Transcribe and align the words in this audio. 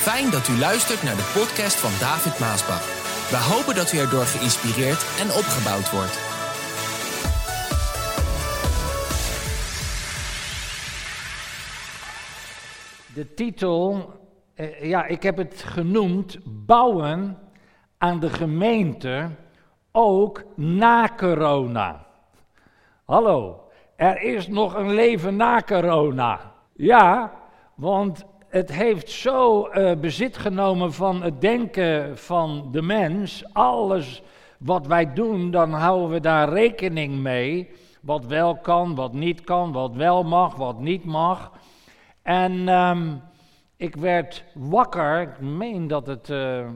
Fijn 0.00 0.30
dat 0.30 0.48
u 0.48 0.58
luistert 0.58 1.02
naar 1.02 1.16
de 1.16 1.32
podcast 1.38 1.80
van 1.80 1.90
David 2.06 2.38
Maasbach. 2.38 2.84
We 3.30 3.54
hopen 3.54 3.74
dat 3.74 3.92
u 3.92 3.98
erdoor 3.98 4.24
geïnspireerd 4.24 5.02
en 5.22 5.28
opgebouwd 5.40 5.90
wordt. 5.96 6.16
De 13.14 13.34
titel, 13.34 14.12
eh, 14.54 14.84
ja, 14.84 15.06
ik 15.06 15.22
heb 15.22 15.36
het 15.36 15.62
genoemd 15.62 16.38
Bouwen 16.66 17.38
aan 17.98 18.20
de 18.20 18.30
gemeente, 18.30 19.30
ook 19.92 20.44
na 20.56 21.08
corona. 21.16 22.06
Hallo, 23.04 23.68
er 23.96 24.20
is 24.22 24.48
nog 24.48 24.74
een 24.74 24.94
leven 24.94 25.36
na 25.36 25.62
corona. 25.62 26.52
Ja, 26.72 27.32
want 27.74 28.24
het 28.50 28.72
heeft 28.72 29.10
zo 29.10 29.68
uh, 29.68 29.92
bezit 29.96 30.36
genomen 30.36 30.92
van 30.92 31.22
het 31.22 31.40
denken 31.40 32.18
van 32.18 32.68
de 32.72 32.82
mens. 32.82 33.44
Alles 33.52 34.22
wat 34.58 34.86
wij 34.86 35.12
doen, 35.12 35.50
dan 35.50 35.72
houden 35.72 36.10
we 36.10 36.20
daar 36.20 36.48
rekening 36.48 37.14
mee. 37.14 37.70
Wat 38.00 38.26
wel 38.26 38.56
kan, 38.56 38.94
wat 38.94 39.12
niet 39.12 39.40
kan, 39.40 39.72
wat 39.72 39.94
wel 39.94 40.22
mag, 40.22 40.54
wat 40.54 40.78
niet 40.80 41.04
mag. 41.04 41.52
En 42.22 42.68
um, 42.68 43.22
ik 43.76 43.96
werd 43.96 44.44
wakker, 44.54 45.20
ik 45.20 45.40
meen 45.40 45.86
dat 45.86 46.06
het, 46.06 46.28
uh, 46.28 46.68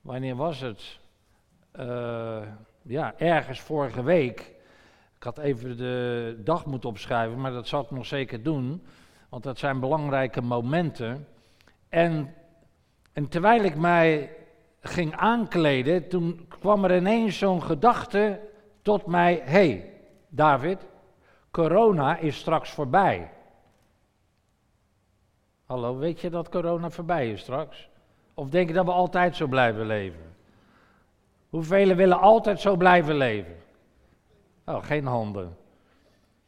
wanneer 0.00 0.36
was 0.36 0.60
het? 0.60 0.98
Uh, 1.80 2.38
ja, 2.82 3.14
ergens 3.16 3.60
vorige 3.60 4.02
week. 4.02 4.40
Ik 5.16 5.22
had 5.22 5.38
even 5.38 5.76
de 5.76 6.40
dag 6.44 6.66
moeten 6.66 6.88
opschrijven, 6.88 7.40
maar 7.40 7.52
dat 7.52 7.68
zal 7.68 7.82
ik 7.82 7.90
nog 7.90 8.06
zeker 8.06 8.42
doen. 8.42 8.82
Want 9.34 9.46
dat 9.46 9.58
zijn 9.58 9.80
belangrijke 9.80 10.42
momenten. 10.42 11.28
En, 11.88 12.34
en 13.12 13.28
terwijl 13.28 13.62
ik 13.62 13.76
mij 13.76 14.36
ging 14.80 15.16
aankleden, 15.16 16.08
toen 16.08 16.46
kwam 16.48 16.84
er 16.84 16.96
ineens 16.96 17.38
zo'n 17.38 17.62
gedachte 17.62 18.40
tot 18.82 19.06
mij: 19.06 19.34
hé, 19.34 19.50
hey, 19.50 19.92
David, 20.28 20.86
corona 21.50 22.16
is 22.16 22.36
straks 22.36 22.70
voorbij. 22.70 23.30
Hallo, 25.66 25.96
weet 25.96 26.20
je 26.20 26.30
dat 26.30 26.48
corona 26.48 26.90
voorbij 26.90 27.30
is 27.30 27.40
straks? 27.40 27.88
Of 28.34 28.48
denk 28.48 28.68
je 28.68 28.74
dat 28.74 28.84
we 28.84 28.92
altijd 28.92 29.36
zo 29.36 29.46
blijven 29.46 29.86
leven? 29.86 30.34
Hoeveel 31.48 31.94
willen 31.94 32.20
altijd 32.20 32.60
zo 32.60 32.76
blijven 32.76 33.16
leven? 33.16 33.56
Oh, 34.64 34.84
geen 34.84 35.06
handen. 35.06 35.56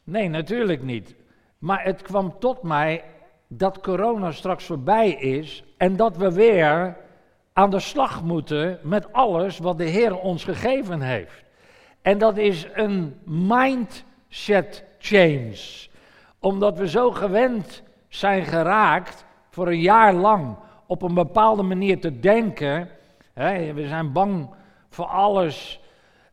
Nee, 0.03 0.29
natuurlijk 0.29 0.81
niet. 0.83 1.15
Maar 1.57 1.83
het 1.83 2.01
kwam 2.01 2.39
tot 2.39 2.63
mij 2.63 3.03
dat 3.47 3.79
corona 3.79 4.31
straks 4.31 4.65
voorbij 4.65 5.09
is 5.09 5.63
en 5.77 5.95
dat 5.95 6.17
we 6.17 6.31
weer 6.33 6.97
aan 7.53 7.69
de 7.69 7.79
slag 7.79 8.23
moeten 8.23 8.79
met 8.83 9.13
alles 9.13 9.57
wat 9.57 9.77
de 9.77 9.83
Heer 9.83 10.19
ons 10.19 10.43
gegeven 10.43 11.01
heeft. 11.01 11.43
En 12.01 12.17
dat 12.17 12.37
is 12.37 12.67
een 12.73 13.19
mindset 13.25 14.83
change. 14.97 15.87
Omdat 16.39 16.77
we 16.77 16.89
zo 16.89 17.11
gewend 17.11 17.83
zijn 18.07 18.45
geraakt 18.45 19.25
voor 19.49 19.67
een 19.67 19.81
jaar 19.81 20.13
lang 20.13 20.55
op 20.85 21.01
een 21.01 21.13
bepaalde 21.13 21.63
manier 21.63 21.99
te 21.99 22.19
denken. 22.19 22.89
Hè, 23.33 23.73
we 23.73 23.87
zijn 23.87 24.11
bang 24.11 24.49
voor 24.89 25.05
alles 25.05 25.79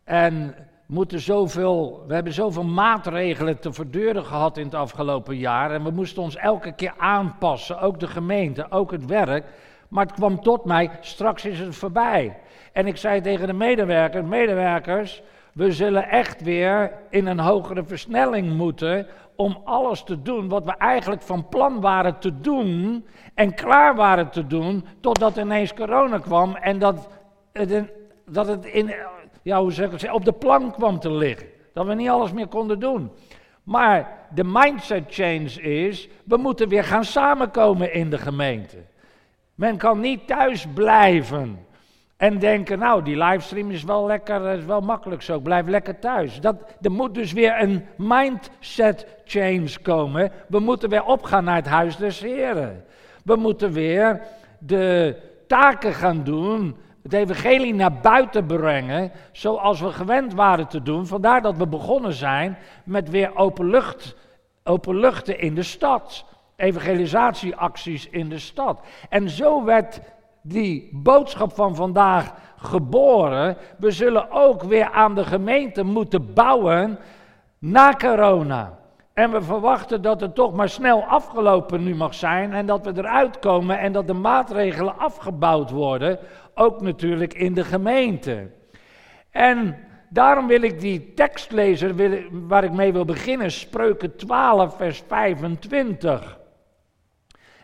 en 0.05 0.55
moeten 0.87 1.21
zoveel, 1.21 2.05
we 2.07 2.15
hebben 2.15 2.33
zoveel 2.33 2.65
maatregelen 2.65 3.59
te 3.59 3.73
verduren 3.73 4.25
gehad 4.25 4.57
in 4.57 4.65
het 4.65 4.75
afgelopen 4.75 5.37
jaar. 5.37 5.71
En 5.71 5.83
we 5.83 5.91
moesten 5.91 6.23
ons 6.23 6.37
elke 6.37 6.73
keer 6.73 6.95
aanpassen, 6.99 7.81
ook 7.81 8.01
de 8.01 8.07
gemeente, 8.07 8.71
ook 8.71 8.91
het 8.91 9.07
werk. 9.07 9.45
Maar 9.89 10.07
het 10.07 10.15
kwam 10.15 10.43
tot 10.43 10.65
mij, 10.65 10.91
straks 11.01 11.45
is 11.45 11.59
het 11.59 11.77
voorbij. 11.77 12.37
En 12.73 12.87
ik 12.87 12.97
zei 12.97 13.21
tegen 13.21 13.47
de 13.47 13.53
medewerkers, 13.53 14.27
medewerkers, 14.27 15.23
we 15.53 15.73
zullen 15.73 16.09
echt 16.09 16.43
weer 16.43 16.93
in 17.11 17.27
een 17.27 17.41
hogere 17.41 17.85
versnelling 17.85 18.57
moeten 18.57 19.07
om 19.37 19.61
alles 19.65 20.03
te 20.03 20.23
doen 20.23 20.49
wat 20.49 20.65
we 20.65 20.77
eigenlijk 20.77 21.23
van 21.23 21.49
plan 21.49 21.81
waren 21.81 22.19
te 22.19 22.41
doen 22.41 23.07
en 23.35 23.55
klaar 23.55 23.95
waren 23.95 24.31
te 24.31 24.47
doen, 24.47 24.85
totdat 25.01 25.37
ineens 25.37 25.75
corona 25.75 26.19
kwam 26.19 26.55
en 26.55 26.79
dat 26.79 27.09
het, 27.53 27.93
dat 28.27 28.47
het 28.47 28.65
in, 28.65 28.95
ja, 29.45 29.61
hoe 29.61 29.73
zeg 29.73 30.03
ik 30.03 30.13
op 30.13 30.25
de 30.25 30.33
plank 30.33 30.75
kwam 30.75 30.99
te 30.99 31.13
liggen. 31.13 31.47
Dat 31.73 31.87
we 31.87 31.95
niet 31.95 32.09
alles 32.09 32.33
meer 32.33 32.47
konden 32.47 32.81
doen. 32.81 33.11
Maar 33.63 34.27
de 34.35 34.45
mindset 34.45 35.05
change 35.09 35.63
is, 35.63 36.09
we 36.25 36.37
moeten 36.37 36.69
weer 36.69 36.85
gaan 36.85 37.05
samenkomen 37.05 37.93
in 37.93 38.11
de 38.11 38.19
gemeente. 38.19 38.77
Men 39.55 39.77
kan 39.77 40.01
niet 40.01 40.27
thuis 40.27 40.67
blijven 40.75 41.67
en 42.17 42.39
denken, 42.39 42.79
nou, 42.79 43.03
die 43.03 43.17
livestream 43.17 43.71
is 43.71 43.85
wel 43.85 44.07
lekker, 44.07 44.47
is 44.47 44.65
wel 44.65 44.81
makkelijk 44.81 45.23
zo, 45.23 45.39
blijf 45.39 45.67
lekker 45.67 45.99
thuis. 45.99 46.41
Dat, 46.41 46.57
er 46.81 46.93
moet 46.93 47.15
dus 47.15 47.33
weer 47.33 47.63
een 47.63 47.85
mindset 47.97 49.07
change 49.25 49.81
komen. 49.83 50.33
We 50.49 50.59
moeten 50.59 50.89
weer 50.89 51.05
opgaan 51.05 51.45
naar 51.45 51.57
het 51.57 51.67
huis 51.67 51.97
des 51.97 52.21
Heren. 52.21 52.85
We 53.25 53.37
moeten 53.37 53.73
weer 53.73 54.21
de 54.59 55.17
taken 55.47 55.95
gaan 55.95 56.25
doen 56.25 56.77
het 57.05 57.13
evangelie 57.13 57.75
naar 57.75 57.93
buiten 57.93 58.47
brengen, 58.47 59.13
zoals 59.33 59.81
we 59.81 59.93
gewend 59.93 60.35
waren 60.35 60.69
te 60.69 60.83
doen. 60.83 61.07
Vandaar 61.07 61.43
dat 61.43 61.57
we 61.57 61.67
begonnen 61.67 62.13
zijn 62.13 62.59
met 62.85 63.11
weer 63.11 63.37
openlucht, 63.37 64.17
openluchten 64.63 65.39
in 65.39 65.55
de 65.55 65.63
stad. 65.63 66.25
Evangelisatieacties 66.57 68.09
in 68.09 68.29
de 68.29 68.39
stad. 68.39 68.81
En 69.09 69.31
zo 69.31 69.65
werd 69.65 70.01
die 70.43 70.89
boodschap 70.93 71.53
van 71.55 71.75
vandaag 71.75 72.33
geboren. 72.57 73.57
We 73.79 73.91
zullen 73.91 74.31
ook 74.31 74.63
weer 74.63 74.91
aan 74.91 75.15
de 75.15 75.25
gemeente 75.25 75.83
moeten 75.83 76.35
bouwen 76.35 76.99
na 77.59 77.93
corona. 77.93 78.79
En 79.15 79.31
we 79.31 79.43
verwachten 79.43 80.03
dat 80.03 80.21
het 80.21 80.35
toch 80.35 80.53
maar 80.53 80.69
snel 80.69 81.05
afgelopen 81.05 81.85
nu 81.85 81.95
mag 81.95 82.15
zijn 82.15 82.53
en 82.53 82.67
dat 82.67 82.85
we 82.85 82.93
eruit 82.97 83.39
komen 83.39 83.79
en 83.79 83.93
dat 83.93 84.07
de 84.07 84.13
maatregelen 84.13 84.99
afgebouwd 84.99 85.71
worden, 85.71 86.19
ook 86.55 86.81
natuurlijk 86.81 87.35
in 87.35 87.55
de 87.55 87.65
gemeente. 87.65 88.51
En 89.31 89.77
daarom 90.09 90.47
wil 90.47 90.63
ik 90.63 90.81
die 90.81 91.15
tekst 91.15 91.51
lezen 91.51 92.49
waar 92.49 92.65
ik 92.65 92.73
mee 92.73 92.93
wil 92.93 93.05
beginnen, 93.05 93.51
Spreuken 93.51 94.17
12, 94.17 94.77
vers 94.77 95.03
25. 95.09 96.39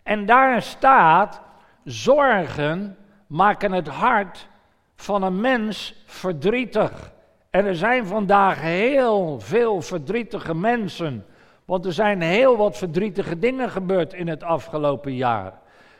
En 0.02 0.26
daar 0.26 0.62
staat, 0.62 1.40
zorgen 1.84 2.96
maken 3.26 3.72
het 3.72 3.88
hart 3.88 4.48
van 4.96 5.22
een 5.22 5.40
mens 5.40 6.02
verdrietig. 6.06 7.12
En 7.50 7.66
er 7.66 7.76
zijn 7.76 8.06
vandaag 8.06 8.60
heel 8.60 9.40
veel 9.40 9.80
verdrietige 9.82 10.54
mensen. 10.54 11.24
Want 11.70 11.86
er 11.86 11.92
zijn 11.92 12.20
heel 12.20 12.56
wat 12.56 12.76
verdrietige 12.76 13.38
dingen 13.38 13.70
gebeurd 13.70 14.14
in 14.14 14.28
het 14.28 14.42
afgelopen 14.42 15.14
jaar. 15.14 15.52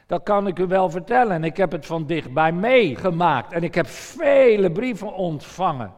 Dat 0.07 0.23
kan 0.23 0.47
ik 0.47 0.59
u 0.59 0.67
wel 0.67 0.91
vertellen. 0.91 1.33
En 1.33 1.45
ik 1.45 1.57
heb 1.57 1.73
het 1.73 1.87
van 1.87 2.07
dichtbij 2.07 2.53
meegemaakt. 2.53 3.53
En 3.53 3.63
ik 3.63 3.75
heb 3.75 3.87
vele 3.87 4.73
brieven 4.73 5.15
ontvangen. 5.15 5.93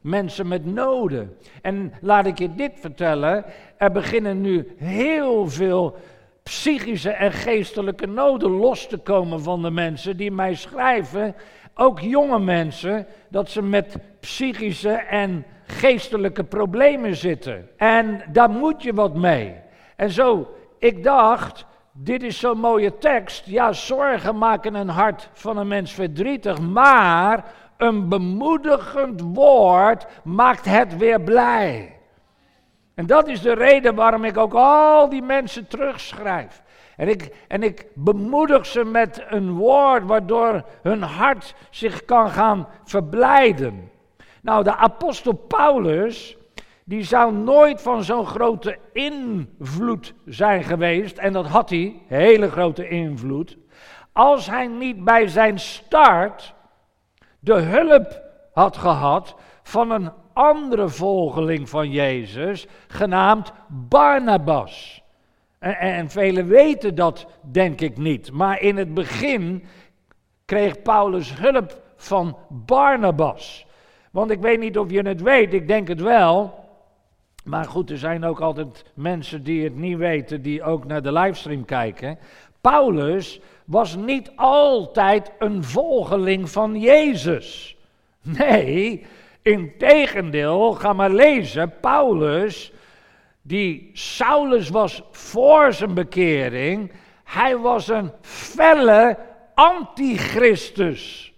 Mensen 0.00 0.48
met 0.48 0.64
noden. 0.64 1.36
En 1.62 1.92
laat 2.00 2.26
ik 2.26 2.38
je 2.38 2.54
dit 2.54 2.72
vertellen. 2.74 3.44
Er 3.76 3.92
beginnen 3.92 4.40
nu 4.40 4.74
heel 4.76 5.48
veel 5.48 5.96
psychische 6.42 7.10
en 7.10 7.32
geestelijke 7.32 8.06
noden 8.06 8.50
los 8.50 8.86
te 8.86 8.98
komen 8.98 9.42
van 9.42 9.62
de 9.62 9.70
mensen 9.70 10.16
die 10.16 10.30
mij 10.30 10.54
schrijven. 10.54 11.34
Ook 11.74 12.00
jonge 12.00 12.38
mensen. 12.38 13.06
Dat 13.28 13.50
ze 13.50 13.62
met 13.62 13.96
psychische 14.20 14.92
en 14.92 15.44
geestelijke 15.68 16.44
problemen 16.44 17.16
zitten. 17.16 17.68
En 17.76 18.22
daar 18.32 18.50
moet 18.50 18.82
je 18.82 18.94
wat 18.94 19.14
mee. 19.14 19.54
En 19.96 20.10
zo, 20.10 20.54
ik 20.78 21.04
dacht, 21.04 21.66
dit 21.92 22.22
is 22.22 22.38
zo'n 22.38 22.58
mooie 22.58 22.98
tekst. 22.98 23.46
Ja, 23.46 23.72
zorgen 23.72 24.38
maken 24.38 24.74
een 24.74 24.88
hart 24.88 25.28
van 25.32 25.56
een 25.56 25.68
mens 25.68 25.92
verdrietig, 25.92 26.60
maar 26.60 27.44
een 27.76 28.08
bemoedigend 28.08 29.20
woord 29.20 30.06
maakt 30.24 30.64
het 30.64 30.96
weer 30.96 31.20
blij. 31.20 31.96
En 32.94 33.06
dat 33.06 33.28
is 33.28 33.40
de 33.40 33.54
reden 33.54 33.94
waarom 33.94 34.24
ik 34.24 34.36
ook 34.36 34.54
al 34.54 35.08
die 35.08 35.22
mensen 35.22 35.68
terugschrijf. 35.68 36.62
En 36.96 37.08
ik, 37.08 37.44
en 37.48 37.62
ik 37.62 37.86
bemoedig 37.94 38.66
ze 38.66 38.84
met 38.84 39.24
een 39.28 39.52
woord 39.52 40.04
waardoor 40.04 40.64
hun 40.82 41.02
hart 41.02 41.54
zich 41.70 42.04
kan 42.04 42.30
gaan 42.30 42.68
verblijden. 42.84 43.90
Nou, 44.42 44.64
de 44.64 44.76
apostel 44.76 45.32
Paulus, 45.32 46.36
die 46.84 47.02
zou 47.02 47.32
nooit 47.32 47.82
van 47.82 48.04
zo'n 48.04 48.26
grote 48.26 48.78
invloed 48.92 50.14
zijn 50.24 50.64
geweest, 50.64 51.18
en 51.18 51.32
dat 51.32 51.46
had 51.46 51.70
hij, 51.70 52.02
hele 52.06 52.50
grote 52.50 52.88
invloed, 52.88 53.56
als 54.12 54.46
hij 54.46 54.66
niet 54.66 55.04
bij 55.04 55.28
zijn 55.28 55.58
start 55.58 56.54
de 57.38 57.54
hulp 57.54 58.22
had 58.52 58.76
gehad 58.76 59.34
van 59.62 59.90
een 59.90 60.10
andere 60.32 60.88
volgeling 60.88 61.68
van 61.68 61.90
Jezus, 61.90 62.66
genaamd 62.88 63.52
Barnabas. 63.68 65.02
En, 65.58 65.76
en 65.78 66.10
velen 66.10 66.46
weten 66.46 66.94
dat 66.94 67.26
denk 67.40 67.80
ik 67.80 67.96
niet. 67.96 68.32
Maar 68.32 68.60
in 68.60 68.76
het 68.76 68.94
begin 68.94 69.64
kreeg 70.44 70.82
Paulus 70.82 71.38
hulp 71.38 71.82
van 71.96 72.36
Barnabas. 72.48 73.66
Want 74.10 74.30
ik 74.30 74.40
weet 74.40 74.60
niet 74.60 74.78
of 74.78 74.90
je 74.90 75.02
het 75.02 75.22
weet, 75.22 75.52
ik 75.52 75.66
denk 75.66 75.88
het 75.88 76.00
wel. 76.00 76.66
Maar 77.44 77.64
goed, 77.64 77.90
er 77.90 77.98
zijn 77.98 78.24
ook 78.24 78.40
altijd 78.40 78.84
mensen 78.94 79.44
die 79.44 79.64
het 79.64 79.76
niet 79.76 79.96
weten, 79.96 80.42
die 80.42 80.62
ook 80.62 80.84
naar 80.84 81.02
de 81.02 81.12
livestream 81.12 81.64
kijken. 81.64 82.18
Paulus 82.60 83.40
was 83.64 83.96
niet 83.96 84.32
altijd 84.36 85.32
een 85.38 85.64
volgeling 85.64 86.50
van 86.50 86.80
Jezus. 86.80 87.76
Nee, 88.22 89.06
in 89.42 89.72
tegendeel, 89.78 90.72
ga 90.72 90.92
maar 90.92 91.10
lezen, 91.10 91.72
Paulus, 91.80 92.72
die 93.42 93.90
Saulus 93.92 94.68
was 94.68 95.02
voor 95.10 95.72
zijn 95.72 95.94
bekering, 95.94 96.92
hij 97.24 97.56
was 97.56 97.88
een 97.88 98.10
felle 98.20 99.18
antichristus 99.54 101.32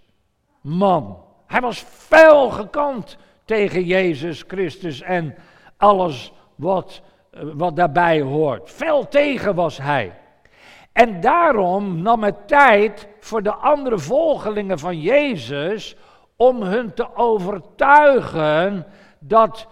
man. 0.61 1.30
Hij 1.51 1.61
was 1.61 1.85
fel 1.89 2.51
gekant 2.51 3.17
tegen 3.45 3.85
Jezus 3.85 4.45
Christus 4.47 5.01
en 5.01 5.35
alles 5.77 6.33
wat, 6.55 7.03
eh, 7.31 7.41
wat 7.55 7.77
daarbij 7.77 8.21
hoort. 8.21 8.71
Fel 8.71 9.09
tegen 9.09 9.55
was 9.55 9.79
hij. 9.79 10.13
En 10.93 11.21
daarom 11.21 12.03
nam 12.03 12.23
het 12.23 12.49
tijd 12.49 13.09
voor 13.21 13.43
de 13.43 13.55
andere 13.55 13.99
volgelingen 13.99 14.79
van 14.79 15.01
Jezus 15.01 15.97
om 16.37 16.63
hun 16.63 16.95
te 16.95 17.17
overtuigen 17.17 18.87
dat 19.19 19.67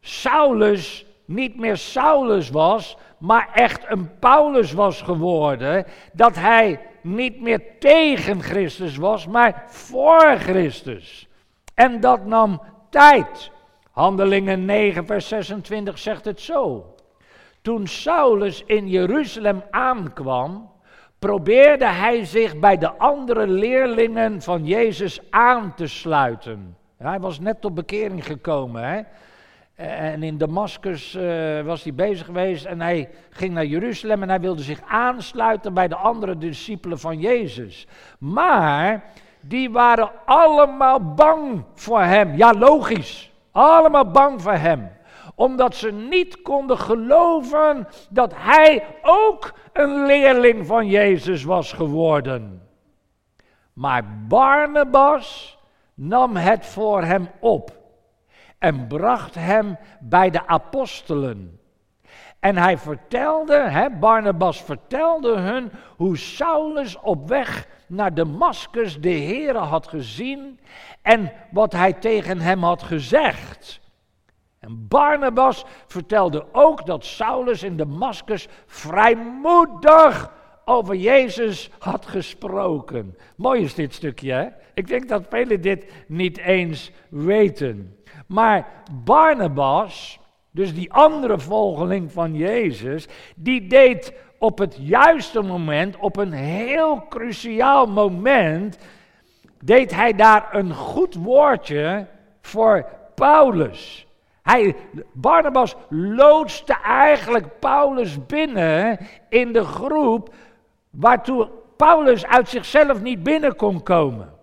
Saulus 0.00 1.06
niet 1.24 1.56
meer 1.56 1.76
Saulus 1.76 2.50
was, 2.50 2.96
maar 3.18 3.48
echt 3.54 3.90
een 3.90 4.18
Paulus 4.18 4.72
was 4.72 5.02
geworden. 5.02 5.86
Dat 6.12 6.34
hij 6.34 6.80
niet 7.02 7.40
meer 7.40 7.62
tegen 7.78 8.42
Christus 8.42 8.96
was, 8.96 9.26
maar 9.26 9.64
voor 9.66 10.36
Christus. 10.38 11.28
En 11.74 12.00
dat 12.00 12.26
nam 12.26 12.62
tijd. 12.90 13.50
Handelingen 13.90 14.64
9, 14.64 15.06
vers 15.06 15.28
26 15.28 15.98
zegt 15.98 16.24
het 16.24 16.40
zo. 16.40 16.94
Toen 17.62 17.86
Saulus 17.86 18.62
in 18.66 18.88
Jeruzalem 18.88 19.62
aankwam, 19.70 20.70
probeerde 21.18 21.86
hij 21.86 22.24
zich 22.24 22.58
bij 22.58 22.78
de 22.78 22.92
andere 22.92 23.46
leerlingen 23.46 24.42
van 24.42 24.64
Jezus 24.64 25.20
aan 25.30 25.74
te 25.74 25.86
sluiten. 25.86 26.76
Hij 26.96 27.20
was 27.20 27.40
net 27.40 27.60
tot 27.60 27.74
bekering 27.74 28.26
gekomen. 28.26 28.84
Hè? 28.84 29.02
En 29.80 30.22
in 30.22 30.38
Damascus 30.38 31.14
uh, 31.14 31.60
was 31.60 31.82
hij 31.82 31.94
bezig 31.94 32.26
geweest 32.26 32.64
en 32.64 32.80
hij 32.80 33.08
ging 33.30 33.52
naar 33.54 33.64
Jeruzalem 33.64 34.22
en 34.22 34.28
hij 34.28 34.40
wilde 34.40 34.62
zich 34.62 34.80
aansluiten 34.88 35.74
bij 35.74 35.88
de 35.88 35.96
andere 35.96 36.38
discipelen 36.38 36.98
van 36.98 37.18
Jezus. 37.18 37.86
Maar 38.18 39.04
die 39.40 39.70
waren 39.70 40.10
allemaal 40.24 41.14
bang 41.14 41.64
voor 41.74 42.00
hem. 42.00 42.36
Ja, 42.36 42.52
logisch. 42.52 43.32
Allemaal 43.50 44.10
bang 44.10 44.42
voor 44.42 44.52
hem. 44.52 44.90
Omdat 45.34 45.74
ze 45.74 45.92
niet 45.92 46.42
konden 46.42 46.78
geloven 46.78 47.88
dat 48.10 48.32
hij 48.36 48.84
ook 49.02 49.52
een 49.72 50.06
leerling 50.06 50.66
van 50.66 50.86
Jezus 50.86 51.44
was 51.44 51.72
geworden. 51.72 52.68
Maar 53.72 54.04
Barnabas 54.28 55.58
nam 55.94 56.36
het 56.36 56.66
voor 56.66 57.02
hem 57.02 57.28
op 57.38 57.78
en 58.60 58.86
bracht 58.86 59.34
hem 59.34 59.78
bij 60.00 60.30
de 60.30 60.46
apostelen. 60.46 61.60
En 62.40 62.56
hij 62.56 62.78
vertelde, 62.78 63.54
hè, 63.54 63.90
Barnabas 63.90 64.62
vertelde 64.62 65.36
hun 65.36 65.72
hoe 65.96 66.16
Saulus 66.16 66.98
op 67.00 67.28
weg 67.28 67.66
naar 67.86 68.14
Damascus 68.14 69.00
de 69.00 69.10
Heere 69.10 69.58
had 69.58 69.88
gezien 69.88 70.60
en 71.02 71.32
wat 71.50 71.72
hij 71.72 71.92
tegen 71.92 72.40
hem 72.40 72.62
had 72.62 72.82
gezegd. 72.82 73.80
En 74.58 74.88
Barnabas 74.88 75.64
vertelde 75.86 76.46
ook 76.52 76.86
dat 76.86 77.04
Saulus 77.04 77.62
in 77.62 77.76
Damascus 77.76 78.48
vrijmoedig 78.66 80.32
over 80.64 80.94
Jezus 80.94 81.70
had 81.78 82.06
gesproken. 82.06 83.16
Mooi 83.36 83.62
is 83.62 83.74
dit 83.74 83.94
stukje, 83.94 84.32
hè? 84.32 84.48
Ik 84.80 84.86
denk 84.86 85.08
dat 85.08 85.24
velen 85.28 85.60
dit 85.60 85.92
niet 86.06 86.38
eens 86.38 86.90
weten. 87.08 87.96
Maar 88.26 88.66
Barnabas, 89.04 90.20
dus 90.50 90.74
die 90.74 90.92
andere 90.92 91.38
volgeling 91.38 92.12
van 92.12 92.34
Jezus, 92.34 93.08
die 93.36 93.66
deed 93.66 94.12
op 94.38 94.58
het 94.58 94.76
juiste 94.78 95.42
moment, 95.42 95.96
op 95.96 96.16
een 96.16 96.32
heel 96.32 97.06
cruciaal 97.08 97.86
moment, 97.86 98.78
deed 99.64 99.94
hij 99.94 100.12
daar 100.12 100.48
een 100.52 100.74
goed 100.74 101.14
woordje 101.14 102.06
voor 102.40 102.86
Paulus. 103.14 104.06
Hij, 104.42 104.76
Barnabas 105.12 105.76
loodste 105.88 106.76
eigenlijk 106.82 107.58
Paulus 107.58 108.26
binnen 108.26 108.98
in 109.28 109.52
de 109.52 109.64
groep 109.64 110.34
waartoe 110.90 111.50
Paulus 111.76 112.26
uit 112.26 112.48
zichzelf 112.48 113.02
niet 113.02 113.22
binnen 113.22 113.56
kon 113.56 113.82
komen. 113.82 114.38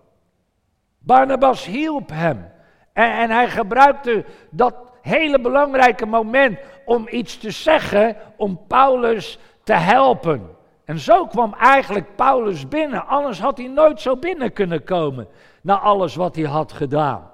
Barnabas 1.07 1.65
hielp 1.65 2.09
hem. 2.13 2.51
En, 2.93 3.11
en 3.11 3.29
hij 3.29 3.49
gebruikte 3.49 4.25
dat 4.49 4.75
hele 5.01 5.39
belangrijke 5.39 6.05
moment 6.05 6.59
om 6.85 7.07
iets 7.09 7.37
te 7.37 7.51
zeggen, 7.51 8.15
om 8.35 8.59
Paulus 8.67 9.39
te 9.63 9.73
helpen. 9.73 10.55
En 10.85 10.99
zo 10.99 11.25
kwam 11.25 11.53
eigenlijk 11.53 12.15
Paulus 12.15 12.67
binnen, 12.67 13.07
anders 13.07 13.39
had 13.39 13.57
hij 13.57 13.67
nooit 13.67 14.01
zo 14.01 14.17
binnen 14.17 14.53
kunnen 14.53 14.83
komen 14.83 15.27
na 15.61 15.79
alles 15.79 16.15
wat 16.15 16.35
hij 16.35 16.45
had 16.45 16.71
gedaan. 16.71 17.29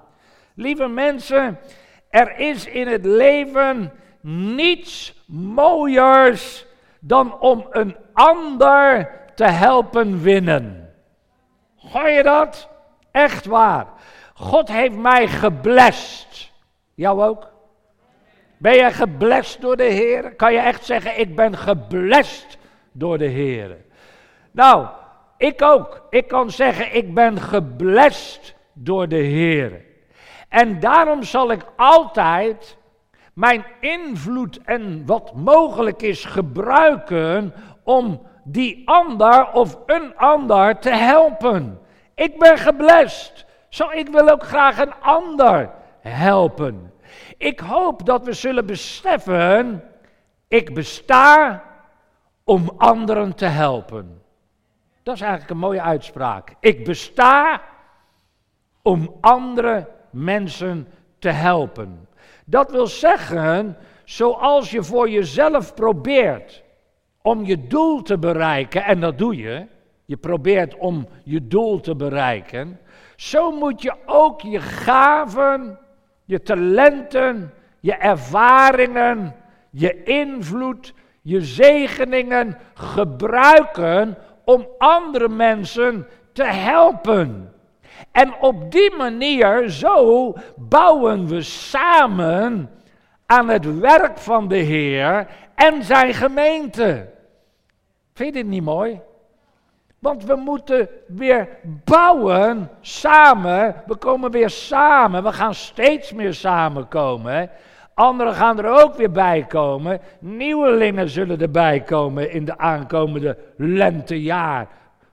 Lieve 0.54 0.88
mensen, 0.88 1.58
er 2.10 2.38
is 2.38 2.66
in 2.66 2.86
het 2.86 3.04
leven 3.04 3.92
niets 4.54 5.24
mooiers 5.26 6.66
dan 7.00 7.40
om 7.40 7.66
een 7.70 7.96
ander 8.12 9.10
te 9.34 9.44
helpen 9.44 10.22
winnen. 10.22 10.94
Hoor 11.76 12.08
je 12.08 12.22
dat? 12.22 12.68
Echt 13.14 13.46
waar. 13.46 13.86
God 14.34 14.68
heeft 14.68 14.96
mij 14.96 15.28
geblest. 15.28 16.52
Jou 16.94 17.22
ook? 17.22 17.52
Ben 18.56 18.74
je 18.74 18.90
geblest 18.90 19.60
door 19.60 19.76
de 19.76 19.82
Heer? 19.82 20.34
Kan 20.34 20.52
je 20.52 20.58
echt 20.58 20.84
zeggen, 20.84 21.18
ik 21.18 21.36
ben 21.36 21.56
geblest 21.56 22.58
door 22.92 23.18
de 23.18 23.26
Heer? 23.26 23.76
Nou, 24.50 24.86
ik 25.36 25.62
ook. 25.62 26.06
Ik 26.10 26.28
kan 26.28 26.50
zeggen, 26.50 26.94
ik 26.94 27.14
ben 27.14 27.40
geblest 27.40 28.54
door 28.72 29.08
de 29.08 29.16
Heer. 29.16 29.84
En 30.48 30.80
daarom 30.80 31.22
zal 31.22 31.50
ik 31.50 31.62
altijd 31.76 32.76
mijn 33.34 33.64
invloed 33.80 34.60
en 34.64 35.06
wat 35.06 35.34
mogelijk 35.34 36.02
is 36.02 36.24
gebruiken 36.24 37.54
om 37.84 38.26
die 38.44 38.82
ander 38.88 39.52
of 39.52 39.78
een 39.86 40.16
ander 40.16 40.78
te 40.78 40.90
helpen. 40.90 41.78
Ik 42.14 42.38
ben 42.38 42.58
geblest. 42.58 43.44
Zo, 43.68 43.90
ik 43.90 44.08
wil 44.08 44.28
ook 44.28 44.42
graag 44.42 44.78
een 44.78 44.94
ander 44.94 45.70
helpen. 46.00 46.92
Ik 47.36 47.60
hoop 47.60 48.06
dat 48.06 48.24
we 48.24 48.32
zullen 48.32 48.66
beseffen, 48.66 49.84
ik 50.48 50.74
besta 50.74 51.62
om 52.44 52.72
anderen 52.76 53.34
te 53.34 53.46
helpen. 53.46 54.22
Dat 55.02 55.14
is 55.14 55.20
eigenlijk 55.20 55.50
een 55.50 55.58
mooie 55.58 55.82
uitspraak. 55.82 56.54
Ik 56.60 56.84
besta 56.84 57.62
om 58.82 59.16
andere 59.20 59.88
mensen 60.10 60.88
te 61.18 61.28
helpen. 61.28 62.08
Dat 62.44 62.70
wil 62.70 62.86
zeggen, 62.86 63.76
zoals 64.04 64.70
je 64.70 64.82
voor 64.82 65.10
jezelf 65.10 65.74
probeert 65.74 66.62
om 67.22 67.44
je 67.44 67.66
doel 67.66 68.02
te 68.02 68.18
bereiken, 68.18 68.84
en 68.84 69.00
dat 69.00 69.18
doe 69.18 69.36
je, 69.36 69.66
je 70.04 70.16
probeert 70.16 70.76
om 70.76 71.08
je 71.24 71.46
doel 71.46 71.80
te 71.80 71.96
bereiken, 71.96 72.80
zo 73.16 73.50
moet 73.50 73.82
je 73.82 73.94
ook 74.06 74.40
je 74.40 74.60
gaven, 74.60 75.78
je 76.24 76.42
talenten, 76.42 77.52
je 77.80 77.94
ervaringen, 77.94 79.34
je 79.70 80.02
invloed, 80.02 80.94
je 81.22 81.40
zegeningen 81.40 82.58
gebruiken 82.74 84.16
om 84.44 84.68
andere 84.78 85.28
mensen 85.28 86.06
te 86.32 86.44
helpen. 86.44 87.52
En 88.12 88.34
op 88.40 88.72
die 88.72 88.96
manier, 88.96 89.68
zo 89.68 90.32
bouwen 90.56 91.26
we 91.26 91.42
samen 91.42 92.70
aan 93.26 93.48
het 93.48 93.78
werk 93.78 94.18
van 94.18 94.48
de 94.48 94.56
Heer 94.56 95.26
en 95.54 95.82
zijn 95.82 96.14
gemeente. 96.14 97.12
Vind 98.14 98.34
je 98.34 98.42
dit 98.42 98.50
niet 98.50 98.62
mooi? 98.62 99.00
Want 100.04 100.24
we 100.24 100.36
moeten 100.36 100.88
weer 101.06 101.48
bouwen 101.84 102.70
samen. 102.80 103.82
We 103.86 103.96
komen 103.96 104.30
weer 104.30 104.50
samen. 104.50 105.22
We 105.22 105.32
gaan 105.32 105.54
steeds 105.54 106.12
meer 106.12 106.34
samenkomen. 106.34 107.50
Anderen 107.94 108.34
gaan 108.34 108.58
er 108.58 108.82
ook 108.82 108.94
weer 108.94 109.10
bij 109.10 109.44
komen. 109.48 110.00
Nieuwelingen 110.20 111.08
zullen 111.08 111.40
erbij 111.40 111.80
komen 111.80 112.30
in 112.30 112.44
de 112.44 112.58
aankomende 112.58 113.38
lentejaar 113.56 114.68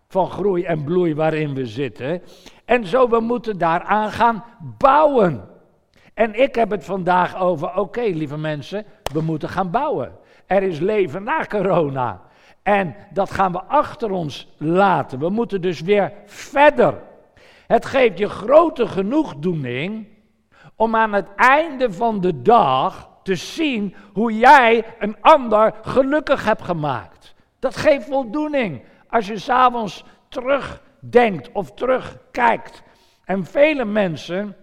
van 0.08 0.30
groei 0.30 0.64
en 0.64 0.84
bloei 0.84 1.16
waarin 1.16 1.54
we 1.54 1.66
zitten. 1.66 2.22
En 2.66 2.86
zo, 2.86 3.10
we 3.10 3.20
moeten 3.20 3.58
daaraan 3.58 4.12
gaan 4.12 4.44
bouwen. 4.78 5.50
En 6.14 6.42
ik 6.42 6.56
heb 6.56 6.70
het 6.70 6.86
vandaag 6.86 7.40
over, 7.40 7.76
oké 7.76 8.02
lieve 8.02 8.38
mensen, 8.38 8.86
we 9.14 9.22
moeten 9.22 9.50
gaan 9.50 9.72
bouwen. 9.72 10.12
Er 10.46 10.64
is 10.64 10.80
leven 10.80 11.24
na 11.24 11.46
corona. 11.46 12.22
En 12.64 12.96
dat 13.14 13.32
gaan 13.32 13.52
we 13.52 13.64
achter 13.64 14.12
ons 14.12 14.48
laten. 14.58 15.20
We 15.20 15.30
moeten 15.30 15.62
dus 15.62 15.82
weer 15.82 16.14
verder. 16.26 17.02
Het 17.68 17.86
geeft 17.86 18.18
je 18.18 18.30
grote 18.30 18.88
genoegdoening 18.88 20.08
om 20.76 20.96
aan 20.96 21.14
het 21.14 21.28
einde 21.36 21.94
van 21.94 22.22
de 22.22 22.42
dag 22.42 23.10
te 23.24 23.36
zien 23.36 23.96
hoe 24.14 24.38
jij 24.38 24.86
een 25.00 25.22
ander 25.22 25.74
gelukkig 25.82 26.46
hebt 26.46 26.62
gemaakt. 26.62 27.34
Dat 27.60 27.76
geeft 27.76 28.06
voldoening 28.06 28.84
als 29.10 29.28
je 29.28 29.38
s'avonds 29.38 30.04
terugdenkt 30.28 31.52
of 31.52 31.74
terugkijkt. 31.74 32.84
En 33.24 33.46
vele 33.46 33.86
mensen, 33.86 34.56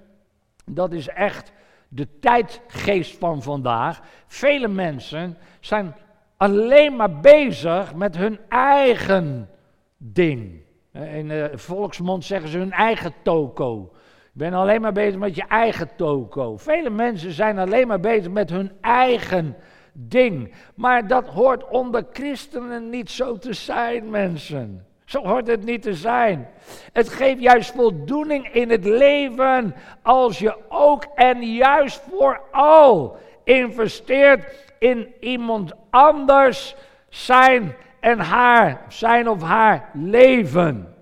dat 0.65 0.93
is 0.93 1.09
echt 1.09 1.53
de 1.89 2.19
tijdgeest 2.19 3.19
van 3.19 3.43
vandaag. 3.43 4.01
Vele 4.27 4.69
mensen 4.69 5.39
zijn 5.61 5.97
alleen 6.39 6.97
maar 6.97 7.21
bezig 7.21 7.95
met 7.95 8.17
hun 8.17 8.39
eigen 8.49 9.51
ding. 9.97 10.61
In 10.93 11.29
de 11.29 11.51
volksmond 11.55 12.25
zeggen 12.25 12.51
ze 12.51 12.59
hun 12.59 12.73
eigen 12.73 13.13
toko. 13.23 13.91
Je 14.33 14.39
bent 14.45 14.55
alleen 14.55 14.81
maar 14.81 14.93
bezig 14.93 15.19
met 15.19 15.35
je 15.35 15.45
eigen 15.49 15.89
toko. 15.97 16.57
Vele 16.57 16.91
mensen 16.91 17.33
zijn 17.33 17.59
alleen 17.59 17.87
maar 17.87 18.01
bezig 18.01 18.31
met 18.31 18.51
hun 18.51 18.73
eigen 18.81 19.57
ding. 19.93 20.55
Maar 20.75 21.07
dat 21.07 21.27
hoort 21.27 21.69
onder 21.69 22.07
christenen 22.13 22.91
niet 22.91 23.11
zo 23.11 23.39
te 23.39 23.53
zijn, 23.53 24.11
mensen. 24.11 24.87
Zo 25.05 25.25
hoort 25.25 25.47
het 25.47 25.65
niet 25.65 25.83
te 25.83 25.95
zijn. 25.95 26.49
Het 26.93 27.09
geeft 27.09 27.41
juist 27.41 27.71
voldoening 27.71 28.49
in 28.53 28.71
het 28.71 28.85
leven 28.85 29.75
als 30.03 30.39
je 30.39 30.57
ook 30.69 31.05
en 31.15 31.43
juist 31.43 32.03
vooral 32.11 33.17
investeert 33.45 34.68
in 34.79 35.15
iemand 35.21 35.73
anders 35.91 36.77
zijn 37.09 37.75
en 38.01 38.19
haar, 38.19 38.85
zijn 38.89 39.29
of 39.29 39.43
haar 39.43 39.91
leven. 39.93 40.95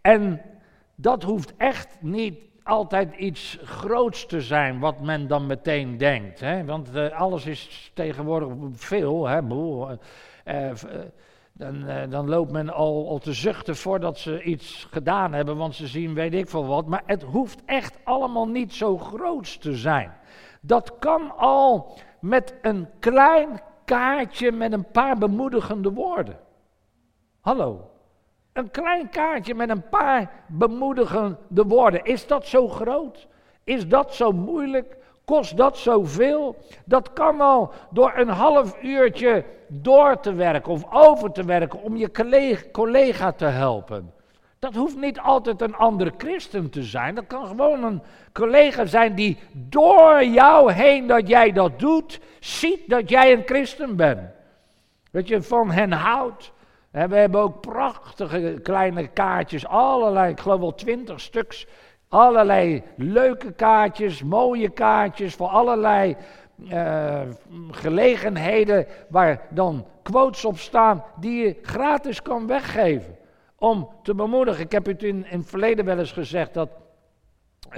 En 0.00 0.42
dat 0.94 1.22
hoeft 1.22 1.52
echt 1.56 1.96
niet 2.00 2.34
altijd 2.62 3.14
iets 3.14 3.58
groots 3.64 4.26
te 4.26 4.40
zijn 4.40 4.78
wat 4.78 5.00
men 5.00 5.26
dan 5.26 5.46
meteen 5.46 5.96
denkt. 5.96 6.40
Hè? 6.40 6.64
Want 6.64 6.96
uh, 6.96 7.20
alles 7.20 7.46
is 7.46 7.90
tegenwoordig 7.94 8.48
veel. 8.72 9.26
Hè? 9.26 9.40
Uh, 9.42 9.90
uh, 10.44 10.70
dan, 11.52 11.84
dan, 12.10 12.28
loopt 12.28 12.52
men 12.52 12.70
al, 12.70 13.08
al 13.08 13.18
te 13.18 13.32
zuchten 13.32 13.76
voordat 13.76 14.18
ze 14.18 14.42
iets 14.42 14.86
gedaan 14.90 15.32
hebben, 15.32 15.56
want 15.56 15.74
ze 15.74 15.86
zien 15.86 16.14
weet 16.14 16.34
ik 16.34 16.48
veel 16.48 16.66
wat. 16.66 16.86
Maar 16.86 17.02
het 17.06 17.22
hoeft 17.22 17.62
echt 17.66 17.98
allemaal 18.04 18.48
niet 18.48 18.74
zo 18.74 18.98
groots 18.98 19.58
te 19.58 19.76
zijn. 19.76 20.12
Dat 20.60 20.98
kan 20.98 21.36
al 21.36 21.98
met 22.22 22.54
een 22.62 22.88
klein 22.98 23.60
kaartje 23.84 24.52
met 24.52 24.72
een 24.72 24.90
paar 24.90 25.18
bemoedigende 25.18 25.92
woorden. 25.92 26.38
Hallo. 27.40 27.90
Een 28.52 28.70
klein 28.70 29.08
kaartje 29.08 29.54
met 29.54 29.70
een 29.70 29.88
paar 29.88 30.30
bemoedigende 30.46 31.64
woorden. 31.66 32.04
Is 32.04 32.26
dat 32.26 32.46
zo 32.46 32.68
groot? 32.68 33.28
Is 33.64 33.88
dat 33.88 34.14
zo 34.14 34.32
moeilijk? 34.32 34.96
Kost 35.24 35.56
dat 35.56 35.78
zoveel? 35.78 36.56
Dat 36.84 37.12
kan 37.12 37.40
al 37.40 37.72
door 37.90 38.12
een 38.16 38.28
half 38.28 38.82
uurtje 38.82 39.44
door 39.68 40.20
te 40.20 40.32
werken 40.32 40.72
of 40.72 40.84
over 40.92 41.32
te 41.32 41.44
werken 41.44 41.82
om 41.82 41.96
je 41.96 42.70
collega 42.72 43.32
te 43.32 43.44
helpen. 43.44 44.12
Dat 44.62 44.74
hoeft 44.74 44.96
niet 44.96 45.20
altijd 45.20 45.60
een 45.60 45.74
andere 45.74 46.12
christen 46.16 46.70
te 46.70 46.82
zijn. 46.82 47.14
Dat 47.14 47.26
kan 47.26 47.46
gewoon 47.46 47.84
een 47.84 48.02
collega 48.32 48.86
zijn 48.86 49.14
die 49.14 49.38
door 49.52 50.24
jou 50.24 50.72
heen 50.72 51.06
dat 51.06 51.28
jij 51.28 51.52
dat 51.52 51.78
doet, 51.78 52.20
ziet 52.40 52.80
dat 52.86 53.08
jij 53.08 53.32
een 53.32 53.42
christen 53.44 53.96
bent. 53.96 54.20
Dat 55.10 55.28
je 55.28 55.42
van 55.42 55.70
hen 55.70 55.92
houdt. 55.92 56.52
En 56.90 57.08
we 57.08 57.16
hebben 57.16 57.40
ook 57.40 57.60
prachtige 57.60 58.60
kleine 58.62 59.08
kaartjes, 59.08 59.66
allerlei, 59.66 60.30
ik 60.30 60.40
geloof 60.40 60.60
wel 60.60 60.74
twintig 60.74 61.20
stuks. 61.20 61.66
Allerlei 62.08 62.82
leuke 62.96 63.52
kaartjes, 63.52 64.22
mooie 64.22 64.68
kaartjes 64.68 65.34
voor 65.34 65.48
allerlei 65.48 66.16
uh, 66.58 67.20
gelegenheden 67.70 68.86
waar 69.08 69.40
dan 69.50 69.86
quotes 70.02 70.44
op 70.44 70.58
staan 70.58 71.04
die 71.16 71.44
je 71.44 71.58
gratis 71.62 72.22
kan 72.22 72.46
weggeven 72.46 73.20
om 73.62 73.88
te 74.02 74.14
bemoedigen. 74.14 74.64
Ik 74.64 74.72
heb 74.72 74.86
het 74.86 75.02
in, 75.02 75.24
het 75.26 75.46
verleden 75.46 75.84
wel 75.84 75.98
eens 75.98 76.12
gezegd 76.12 76.54
dat. 76.54 76.68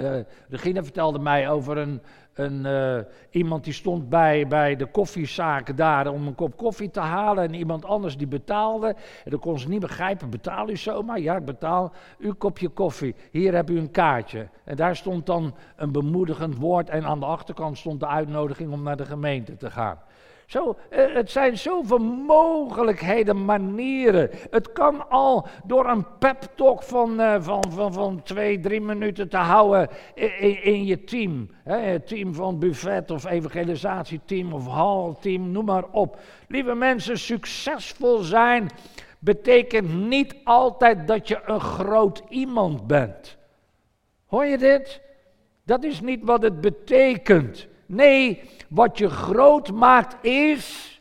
Uh, 0.01 0.19
Regine 0.49 0.83
vertelde 0.83 1.19
mij 1.19 1.49
over 1.49 1.77
een, 1.77 2.01
een, 2.33 2.65
uh, 2.65 2.99
iemand 3.29 3.63
die 3.63 3.73
stond 3.73 4.09
bij, 4.09 4.47
bij 4.47 4.75
de 4.75 4.85
koffiezaak 4.85 5.77
daar 5.77 6.07
om 6.07 6.27
een 6.27 6.35
kop 6.35 6.57
koffie 6.57 6.89
te 6.89 6.99
halen. 6.99 7.43
En 7.43 7.53
iemand 7.53 7.85
anders 7.85 8.17
die 8.17 8.27
betaalde. 8.27 8.87
En 9.23 9.31
dan 9.31 9.39
kon 9.39 9.59
ze 9.59 9.69
niet 9.69 9.79
begrijpen: 9.79 10.29
betaal 10.29 10.69
u 10.69 10.77
zomaar? 10.77 11.19
Ja, 11.19 11.35
ik 11.35 11.45
betaal 11.45 11.93
uw 12.19 12.33
kopje 12.33 12.69
koffie. 12.69 13.15
Hier 13.31 13.55
heb 13.55 13.69
u 13.69 13.77
een 13.77 13.91
kaartje. 13.91 14.47
En 14.63 14.75
daar 14.75 14.95
stond 14.95 15.25
dan 15.25 15.55
een 15.75 15.91
bemoedigend 15.91 16.57
woord. 16.57 16.89
En 16.89 17.05
aan 17.05 17.19
de 17.19 17.25
achterkant 17.25 17.77
stond 17.77 17.99
de 17.99 18.07
uitnodiging 18.07 18.71
om 18.71 18.83
naar 18.83 18.97
de 18.97 19.05
gemeente 19.05 19.55
te 19.55 19.71
gaan. 19.71 19.99
Zo, 20.45 20.75
eh, 20.89 21.13
het 21.13 21.31
zijn 21.31 21.57
zoveel 21.57 21.99
mogelijkheden, 22.25 23.45
manieren. 23.45 24.29
Het 24.49 24.71
kan 24.71 25.09
al 25.09 25.47
door 25.63 25.85
een 25.89 26.05
pep 26.19 26.47
talk 26.55 26.83
van, 26.83 27.21
uh, 27.21 27.35
van, 27.39 27.63
van, 27.69 27.93
van 27.93 28.21
twee, 28.23 28.59
drie 28.59 28.81
minuten 28.81 29.29
te 29.29 29.37
houden 29.37 29.89
in, 30.13 30.63
in 30.63 30.85
je 30.85 31.03
team. 31.03 31.49
Het 31.63 32.07
team 32.07 32.33
van 32.33 32.59
buffet 32.59 33.11
of 33.11 33.25
evangelisatieteam 33.25 34.53
of 34.53 34.67
halteam, 34.67 35.51
noem 35.51 35.65
maar 35.65 35.85
op. 35.91 36.19
Lieve 36.47 36.73
mensen, 36.73 37.17
succesvol 37.17 38.17
zijn 38.17 38.69
betekent 39.19 39.93
niet 39.93 40.35
altijd 40.43 41.07
dat 41.07 41.27
je 41.27 41.41
een 41.45 41.61
groot 41.61 42.23
iemand 42.29 42.87
bent. 42.87 43.37
Hoor 44.25 44.45
je 44.45 44.57
dit? 44.57 45.01
Dat 45.63 45.83
is 45.83 46.01
niet 46.01 46.19
wat 46.23 46.41
het 46.41 46.61
betekent. 46.61 47.67
Nee, 47.85 48.41
wat 48.75 48.97
je 48.97 49.09
groot 49.09 49.71
maakt 49.71 50.25
is 50.25 50.93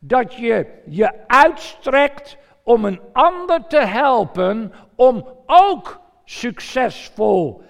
dat 0.00 0.34
je 0.34 0.82
je 0.86 1.12
uitstrekt 1.26 2.36
om 2.62 2.84
een 2.84 3.00
ander 3.12 3.66
te 3.66 3.80
helpen 3.80 4.72
om 4.94 5.28
ook 5.46 6.00
succesvol 6.24 7.62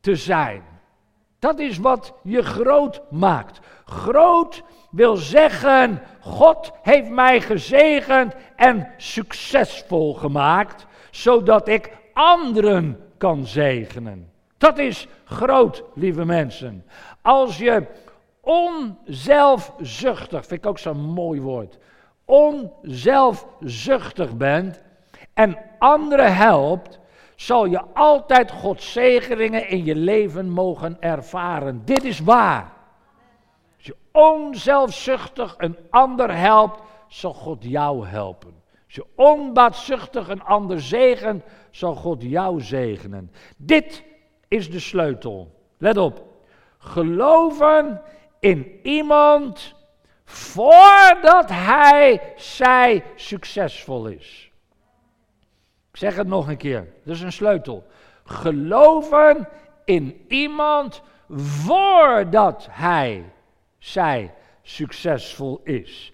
te 0.00 0.16
zijn. 0.16 0.62
Dat 1.38 1.58
is 1.58 1.78
wat 1.78 2.14
je 2.22 2.42
groot 2.42 3.02
maakt. 3.10 3.60
Groot 3.84 4.62
wil 4.90 5.16
zeggen, 5.16 6.02
God 6.20 6.72
heeft 6.82 7.08
mij 7.08 7.40
gezegend 7.40 8.34
en 8.56 8.88
succesvol 8.96 10.14
gemaakt, 10.14 10.86
zodat 11.10 11.68
ik 11.68 11.90
anderen 12.12 13.00
kan 13.18 13.46
zegenen. 13.46 14.30
Dat 14.58 14.78
is 14.78 15.08
groot, 15.24 15.84
lieve 15.94 16.24
mensen. 16.24 16.84
Als 17.22 17.58
je 17.58 17.86
onzelfzuchtig, 18.46 20.46
vind 20.46 20.64
ik 20.64 20.66
ook 20.66 20.78
zo'n 20.78 21.00
mooi 21.00 21.40
woord, 21.40 21.78
onzelfzuchtig 22.24 24.36
bent 24.36 24.82
en 25.34 25.58
anderen 25.78 26.34
helpt, 26.34 27.00
zal 27.36 27.64
je 27.64 27.82
altijd 27.94 28.50
Gods 28.50 28.92
zegeningen 28.92 29.68
in 29.68 29.84
je 29.84 29.94
leven 29.94 30.50
mogen 30.50 30.96
ervaren. 31.00 31.82
Dit 31.84 32.04
is 32.04 32.20
waar. 32.20 32.72
Als 33.76 33.86
je 33.86 33.96
onzelfzuchtig 34.12 35.54
een 35.58 35.76
ander 35.90 36.36
helpt, 36.36 36.80
zal 37.08 37.34
God 37.34 37.64
jou 37.64 38.06
helpen. 38.06 38.54
Als 38.84 38.94
je 38.94 39.06
onbaatzuchtig 39.14 40.28
een 40.28 40.42
ander 40.42 40.80
zegent, 40.80 41.44
zal 41.70 41.94
God 41.94 42.22
jou 42.22 42.60
zegenen. 42.60 43.30
Dit 43.56 44.04
is 44.48 44.70
de 44.70 44.80
sleutel. 44.80 45.54
Let 45.78 45.96
op. 45.96 46.24
Geloven 46.78 48.00
in 48.40 48.80
iemand 48.82 49.74
voordat 50.24 51.48
hij, 51.50 52.32
zij 52.36 53.04
succesvol 53.14 54.06
is. 54.06 54.50
Ik 55.90 55.96
zeg 55.96 56.16
het 56.16 56.26
nog 56.26 56.48
een 56.48 56.56
keer, 56.56 56.92
dat 57.04 57.14
is 57.14 57.20
een 57.20 57.32
sleutel. 57.32 57.86
Geloven 58.24 59.48
in 59.84 60.24
iemand 60.28 61.02
voordat 61.28 62.68
hij, 62.70 63.24
zij 63.78 64.34
succesvol 64.62 65.60
is. 65.64 66.12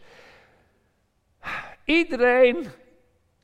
Iedereen 1.84 2.66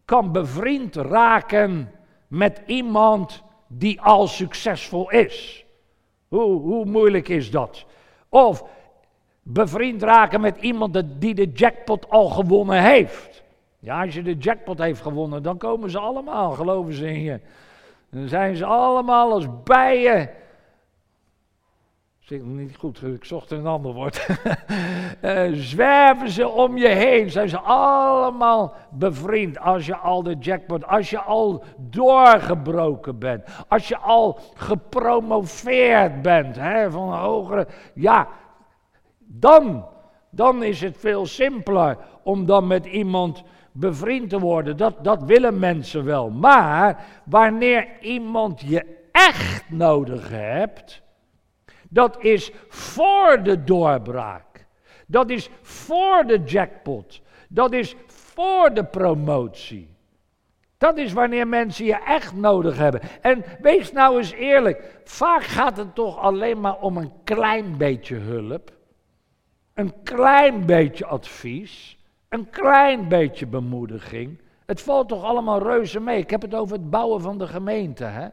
kan 0.05 0.33
bevriend 0.33 0.97
raken 0.97 1.93
met 2.29 2.63
iemand 2.67 3.43
die 3.67 4.01
al 4.01 4.27
succesvol 4.27 5.11
is. 5.11 5.65
Hoe, 6.29 6.61
hoe 6.61 6.85
moeilijk 6.85 7.29
is 7.29 7.51
dat? 7.51 7.85
Of 8.29 8.65
bevriend 9.43 10.03
raken 10.03 10.41
met 10.41 10.57
iemand 10.57 11.03
die 11.21 11.35
de 11.35 11.51
jackpot 11.53 12.11
al 12.11 12.29
gewonnen 12.29 12.83
heeft. 12.83 13.43
Ja, 13.79 14.05
als 14.05 14.15
je 14.15 14.23
de 14.23 14.37
jackpot 14.37 14.79
heeft 14.79 15.01
gewonnen, 15.01 15.43
dan 15.43 15.59
komen 15.59 15.91
ze 15.91 15.99
allemaal, 15.99 16.51
geloven 16.51 16.93
ze 16.93 17.07
in 17.07 17.23
je. 17.23 17.41
Dan 18.11 18.29
zijn 18.29 18.57
ze 18.57 18.65
allemaal 18.65 19.33
als 19.33 19.47
bijen 19.65 20.31
Zeg 22.29 22.41
niet 22.43 22.77
goed, 22.77 23.03
ik 23.03 23.25
zocht 23.25 23.51
een 23.51 23.67
ander 23.67 23.93
woord. 23.93 24.27
uh, 25.23 25.53
zwerven 25.73 26.31
ze 26.31 26.49
om 26.49 26.77
je 26.77 26.89
heen, 26.89 27.31
zijn 27.31 27.49
ze 27.49 27.59
allemaal 27.59 28.75
bevriend. 28.91 29.59
Als 29.59 29.87
je 29.87 29.97
al 29.97 30.23
de 30.23 30.37
jackpot, 30.39 30.87
als 30.87 31.11
je 31.11 31.21
al 31.21 31.65
doorgebroken 31.77 33.19
bent, 33.19 33.45
als 33.69 33.89
je 33.89 33.99
al 33.99 34.39
gepromoveerd 34.55 36.23
bent 36.23 36.57
hè, 36.57 36.91
van 36.91 37.13
een 37.13 37.19
hogere. 37.19 37.67
Ja, 37.95 38.29
dan, 39.19 39.87
dan 40.31 40.63
is 40.63 40.81
het 40.81 40.97
veel 40.97 41.27
simpeler 41.27 41.99
om 42.23 42.47
dan 42.47 42.67
met 42.67 42.87
iemand 42.87 43.43
bevriend 43.73 44.31
te 44.31 44.39
worden. 44.39 44.77
Dat, 44.77 45.05
dat 45.05 45.23
willen 45.23 45.59
mensen 45.59 46.05
wel. 46.05 46.31
Maar 46.31 47.07
wanneer 47.25 47.87
iemand 48.01 48.61
je 48.61 48.85
echt 49.13 49.71
nodig 49.71 50.29
hebt 50.29 51.07
dat 51.89 52.23
is 52.23 52.51
voor 52.69 53.41
de 53.43 53.65
doorbraak. 53.65 54.67
Dat 55.07 55.31
is 55.31 55.51
voor 55.63 56.25
de 56.27 56.43
jackpot. 56.45 57.21
Dat 57.49 57.73
is 57.73 57.97
voor 58.07 58.75
de 58.75 58.85
promotie. 58.85 59.97
Dat 60.79 60.99
is 60.99 61.13
wanneer 61.13 61.49
mensen 61.49 61.85
je 61.85 62.05
echt 62.05 62.35
nodig 62.35 62.77
hebben. 62.77 63.01
En 63.21 63.45
wees 63.61 63.93
nou 63.93 64.17
eens 64.17 64.33
eerlijk. 64.33 65.01
Vaak 65.05 65.43
gaat 65.43 65.77
het 65.77 65.95
toch 65.95 66.19
alleen 66.19 66.61
maar 66.61 66.79
om 66.79 66.97
een 66.97 67.13
klein 67.25 67.77
beetje 67.77 68.17
hulp. 68.17 68.73
Een 69.75 70.03
klein 70.03 70.67
beetje 70.67 71.07
advies. 71.07 71.99
Een 72.29 72.51
klein 72.51 73.09
beetje 73.09 73.47
bemoediging. 73.47 74.41
Het 74.67 74.81
valt 74.81 75.09
toch 75.09 75.25
allemaal 75.25 75.63
reuze 75.63 76.01
mee. 76.01 76.19
Ik 76.19 76.31
heb 76.31 76.43
het 76.43 76.55
over 76.55 76.77
het 76.77 76.91
bouwen 76.91 77.21
van 77.21 77.39
de 77.39 77.47
gemeente. 77.47 78.05
Hè? 78.05 78.29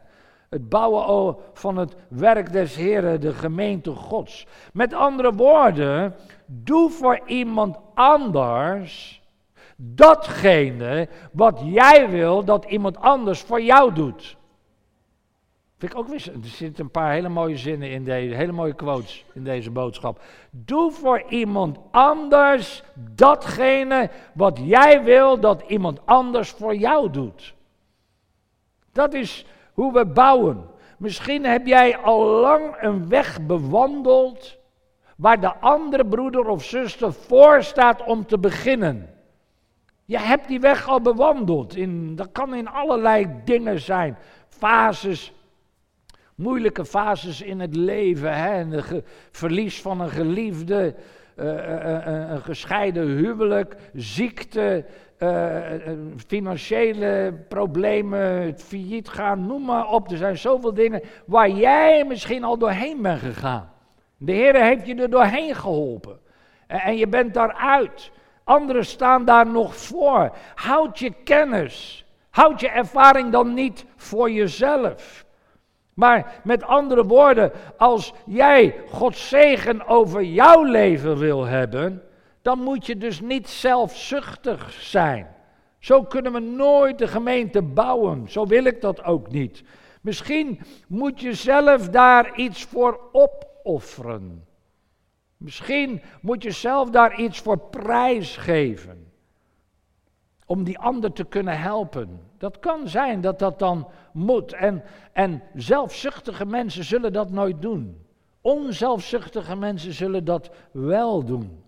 Het 0.49 0.69
bouwen 0.69 1.35
van 1.53 1.77
het 1.77 1.95
werk 2.07 2.51
des 2.51 2.75
Heren, 2.75 3.21
de 3.21 3.33
gemeente 3.33 3.91
Gods. 3.91 4.45
Met 4.73 4.93
andere 4.93 5.33
woorden, 5.33 6.15
doe 6.45 6.89
voor 6.89 7.19
iemand 7.25 7.77
anders 7.93 9.23
datgene 9.75 11.07
wat 11.31 11.61
jij 11.63 12.09
wil 12.09 12.43
dat 12.43 12.65
iemand 12.65 12.97
anders 12.97 13.41
voor 13.41 13.61
jou 13.61 13.93
doet. 13.93 14.37
Vind 15.77 15.91
ik 15.91 15.97
ook 15.97 16.07
weer, 16.07 16.31
er 16.43 16.47
zitten 16.47 16.83
een 16.83 16.91
paar 16.91 17.11
hele 17.11 17.29
mooie 17.29 17.57
zinnen 17.57 17.91
in 17.91 18.03
deze, 18.03 18.35
hele 18.35 18.51
mooie 18.51 18.73
quotes 18.73 19.25
in 19.33 19.43
deze 19.43 19.71
boodschap. 19.71 20.21
Doe 20.51 20.91
voor 20.91 21.23
iemand 21.29 21.77
anders 21.91 22.83
datgene 23.15 24.09
wat 24.33 24.59
jij 24.63 25.03
wil 25.03 25.39
dat 25.39 25.63
iemand 25.67 25.99
anders 26.05 26.49
voor 26.49 26.75
jou 26.75 27.11
doet. 27.11 27.53
Dat 28.91 29.13
is 29.13 29.45
hoe 29.75 29.93
we 29.93 30.05
bouwen. 30.05 30.65
Misschien 30.97 31.45
heb 31.45 31.65
jij 31.65 31.97
al 31.97 32.25
lang 32.25 32.75
een 32.79 33.09
weg 33.09 33.41
bewandeld 33.41 34.57
waar 35.17 35.41
de 35.41 35.55
andere 35.55 36.05
broeder 36.05 36.47
of 36.47 36.63
zuster 36.63 37.13
voor 37.13 37.63
staat 37.63 38.03
om 38.03 38.25
te 38.25 38.39
beginnen. 38.39 39.09
Je 40.05 40.19
hebt 40.19 40.47
die 40.47 40.59
weg 40.59 40.87
al 40.87 41.01
bewandeld. 41.01 41.75
Dat 42.17 42.31
kan 42.31 42.53
in 42.53 42.67
allerlei 42.67 43.27
dingen 43.45 43.79
zijn. 43.79 44.17
Fases, 44.47 45.33
moeilijke 46.35 46.85
fases 46.85 47.41
in 47.41 47.59
het 47.59 47.75
leven. 47.75 48.37
Hè? 48.37 48.59
Een 48.59 49.03
verlies 49.31 49.81
van 49.81 50.01
een 50.01 50.09
geliefde, 50.09 50.95
een 51.35 52.41
gescheiden 52.41 53.07
huwelijk, 53.07 53.75
ziekte, 53.93 54.85
financiële 56.27 57.33
problemen, 57.47 58.59
failliet 58.59 59.09
gaan, 59.09 59.45
noem 59.45 59.65
maar 59.65 59.87
op. 59.87 60.11
Er 60.11 60.17
zijn 60.17 60.37
zoveel 60.37 60.73
dingen 60.73 61.01
waar 61.25 61.49
jij 61.49 62.05
misschien 62.05 62.43
al 62.43 62.57
doorheen 62.57 63.01
bent 63.01 63.19
gegaan. 63.19 63.69
De 64.17 64.31
Heer 64.31 64.55
heeft 64.55 64.87
je 64.87 64.95
er 64.95 65.09
doorheen 65.09 65.55
geholpen. 65.55 66.19
En, 66.67 66.79
en 66.79 66.97
je 66.97 67.07
bent 67.07 67.33
daaruit. 67.33 68.11
Anderen 68.43 68.85
staan 68.85 69.25
daar 69.25 69.47
nog 69.47 69.75
voor. 69.75 70.35
Houd 70.55 70.99
je 70.99 71.13
kennis. 71.23 72.05
Houd 72.29 72.59
je 72.59 72.69
ervaring 72.69 73.31
dan 73.31 73.53
niet 73.53 73.85
voor 73.95 74.31
jezelf. 74.31 75.24
Maar 75.95 76.41
met 76.43 76.63
andere 76.63 77.05
woorden, 77.05 77.51
als 77.77 78.13
jij 78.25 78.75
Gods 78.89 79.29
zegen 79.29 79.87
over 79.87 80.23
jouw 80.23 80.63
leven 80.63 81.17
wil 81.17 81.45
hebben, 81.45 82.03
dan 82.41 82.59
moet 82.59 82.85
je 82.85 82.97
dus 82.97 83.21
niet 83.21 83.49
zelfzuchtig 83.49 84.71
zijn. 84.71 85.27
Zo 85.79 86.03
kunnen 86.03 86.33
we 86.33 86.39
nooit 86.39 86.97
de 86.97 87.07
gemeente 87.07 87.61
bouwen. 87.61 88.29
Zo 88.29 88.45
wil 88.45 88.63
ik 88.63 88.81
dat 88.81 89.03
ook 89.03 89.31
niet. 89.31 89.63
Misschien 90.01 90.59
moet 90.87 91.21
je 91.21 91.33
zelf 91.33 91.89
daar 91.89 92.35
iets 92.35 92.63
voor 92.63 92.99
opofferen. 93.11 94.45
Misschien 95.37 96.01
moet 96.21 96.43
je 96.43 96.51
zelf 96.51 96.89
daar 96.89 97.19
iets 97.19 97.39
voor 97.39 97.57
prijs 97.57 98.37
geven. 98.37 99.11
Om 100.45 100.63
die 100.63 100.79
ander 100.79 101.11
te 101.11 101.23
kunnen 101.23 101.59
helpen. 101.59 102.19
Dat 102.45 102.59
kan 102.59 102.87
zijn 102.87 103.21
dat 103.21 103.39
dat 103.39 103.59
dan 103.59 103.87
moet. 104.13 104.53
En, 104.53 104.83
en 105.11 105.41
zelfzuchtige 105.53 106.45
mensen 106.45 106.83
zullen 106.83 107.13
dat 107.13 107.31
nooit 107.31 107.61
doen. 107.61 108.05
Onzelfzuchtige 108.41 109.55
mensen 109.55 109.93
zullen 109.93 110.25
dat 110.25 110.49
wel 110.71 111.23
doen. 111.23 111.63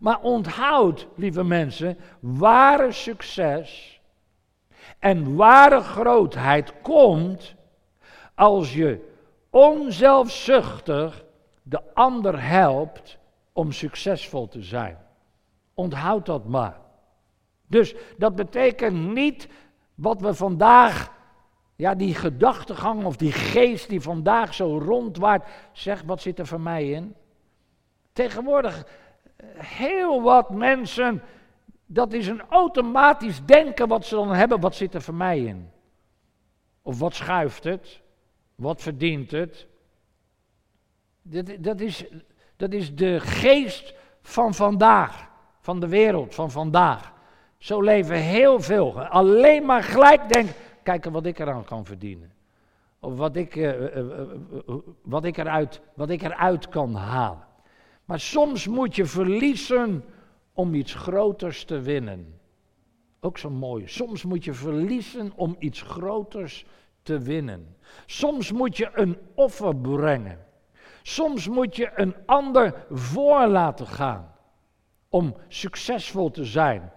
Maar 0.00 0.20
onthoud, 0.20 1.06
lieve 1.14 1.44
mensen, 1.44 1.98
ware 2.20 2.92
succes 2.92 4.00
en 4.98 5.36
ware 5.36 5.80
grootheid 5.80 6.72
komt 6.82 7.54
als 8.34 8.74
je 8.74 9.14
onzelfzuchtig 9.50 11.24
de 11.62 11.94
ander 11.94 12.42
helpt 12.42 13.18
om 13.52 13.72
succesvol 13.72 14.48
te 14.48 14.62
zijn. 14.62 14.98
Onthoud 15.74 16.26
dat 16.26 16.44
maar. 16.46 16.78
Dus 17.66 17.94
dat 18.18 18.34
betekent 18.34 19.12
niet 19.14 19.48
wat 20.00 20.20
we 20.20 20.34
vandaag, 20.34 21.12
ja, 21.76 21.94
die 21.94 22.14
gedachtegang 22.14 23.04
of 23.04 23.16
die 23.16 23.32
geest 23.32 23.88
die 23.88 24.00
vandaag 24.00 24.54
zo 24.54 24.78
rondwaart, 24.78 25.48
zeg, 25.72 26.02
wat 26.06 26.20
zit 26.20 26.38
er 26.38 26.46
voor 26.46 26.60
mij 26.60 26.90
in? 26.90 27.14
Tegenwoordig 28.12 28.86
heel 29.56 30.22
wat 30.22 30.50
mensen, 30.50 31.22
dat 31.86 32.12
is 32.12 32.26
een 32.26 32.42
automatisch 32.48 33.44
denken 33.44 33.88
wat 33.88 34.06
ze 34.06 34.14
dan 34.14 34.32
hebben, 34.32 34.60
wat 34.60 34.74
zit 34.74 34.94
er 34.94 35.02
voor 35.02 35.14
mij 35.14 35.40
in? 35.40 35.70
Of 36.82 36.98
wat 36.98 37.14
schuift 37.14 37.64
het? 37.64 38.00
Wat 38.54 38.82
verdient 38.82 39.30
het? 39.30 39.66
Dat, 41.58 41.80
is, 41.80 42.04
dat 42.56 42.72
is 42.72 42.94
de 42.94 43.20
geest 43.20 43.94
van 44.22 44.54
vandaag, 44.54 45.28
van 45.60 45.80
de 45.80 45.88
wereld 45.88 46.34
van 46.34 46.50
vandaag. 46.50 47.12
Zo 47.60 47.80
leven 47.80 48.16
heel 48.16 48.60
veel. 48.60 49.00
Alleen 49.00 49.64
maar 49.64 49.82
gelijk 49.82 50.32
denken, 50.32 50.54
kijken 50.82 51.12
wat 51.12 51.26
ik 51.26 51.38
eraan 51.38 51.64
kan 51.64 51.84
verdienen. 51.84 52.32
Of 53.00 53.16
wat 53.16 53.36
ik, 53.36 53.54
uh, 53.54 53.72
wat 55.02 55.24
ik, 55.24 55.36
eruit, 55.36 55.80
wat 55.94 56.10
ik 56.10 56.22
eruit 56.22 56.68
kan 56.68 56.94
halen. 56.94 57.46
Maar 58.04 58.20
soms 58.20 58.66
moet 58.66 58.96
je 58.96 59.04
verliezen 59.04 60.04
om 60.52 60.74
iets 60.74 60.94
groters 60.94 61.64
te 61.64 61.80
winnen. 61.80 62.40
Ook 63.20 63.38
zo 63.38 63.50
mooi. 63.50 63.86
Soms 63.86 64.24
moet 64.24 64.44
je 64.44 64.52
verliezen 64.52 65.32
om 65.36 65.56
iets 65.58 65.82
groters 65.82 66.64
te 67.02 67.18
winnen. 67.18 67.76
Soms 68.06 68.52
moet 68.52 68.76
je 68.76 68.90
een 68.94 69.18
offer 69.34 69.76
brengen. 69.76 70.38
Soms 71.02 71.48
moet 71.48 71.76
je 71.76 71.90
een 71.94 72.14
ander 72.26 72.86
voor 72.90 73.46
laten 73.46 73.86
gaan 73.86 74.34
om 75.08 75.36
succesvol 75.48 76.30
te 76.30 76.44
zijn, 76.44 76.92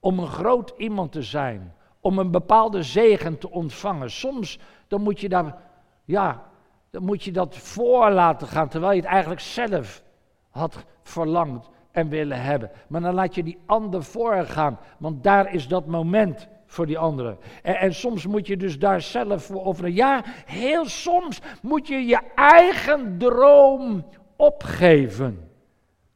om 0.00 0.18
een 0.18 0.26
groot 0.26 0.74
iemand 0.76 1.12
te 1.12 1.22
zijn, 1.22 1.74
om 2.00 2.18
een 2.18 2.30
bepaalde 2.30 2.82
zegen 2.82 3.38
te 3.38 3.50
ontvangen. 3.50 4.10
Soms 4.10 4.58
dan 4.88 5.02
moet 5.02 5.20
je 5.20 5.28
daar, 5.28 5.56
ja, 6.04 6.42
dan 6.90 7.04
moet 7.04 7.22
je 7.22 7.32
dat 7.32 7.56
voor 7.56 8.10
laten 8.10 8.46
gaan, 8.46 8.68
terwijl 8.68 8.92
je 8.92 9.00
het 9.00 9.10
eigenlijk 9.10 9.40
zelf 9.40 10.02
had 10.50 10.84
verlangd 11.02 11.68
en 11.90 12.08
willen 12.08 12.42
hebben. 12.42 12.70
Maar 12.88 13.00
dan 13.00 13.14
laat 13.14 13.34
je 13.34 13.42
die 13.42 13.58
ander 13.66 14.04
voorgaan, 14.04 14.78
want 14.98 15.22
daar 15.22 15.54
is 15.54 15.68
dat 15.68 15.86
moment 15.86 16.48
voor 16.66 16.86
die 16.86 16.98
andere. 16.98 17.36
En, 17.62 17.76
en, 17.76 17.94
soms 17.94 18.26
moet 18.26 18.46
je 18.46 18.56
dus 18.56 18.78
daar 18.78 19.00
zelf 19.00 19.44
voor 19.44 19.64
offeren. 19.64 19.94
Ja, 19.94 20.22
heel 20.46 20.84
soms 20.84 21.40
moet 21.62 21.88
je 21.88 22.06
je 22.06 22.20
eigen 22.34 23.18
droom 23.18 24.04
opgeven. 24.36 25.48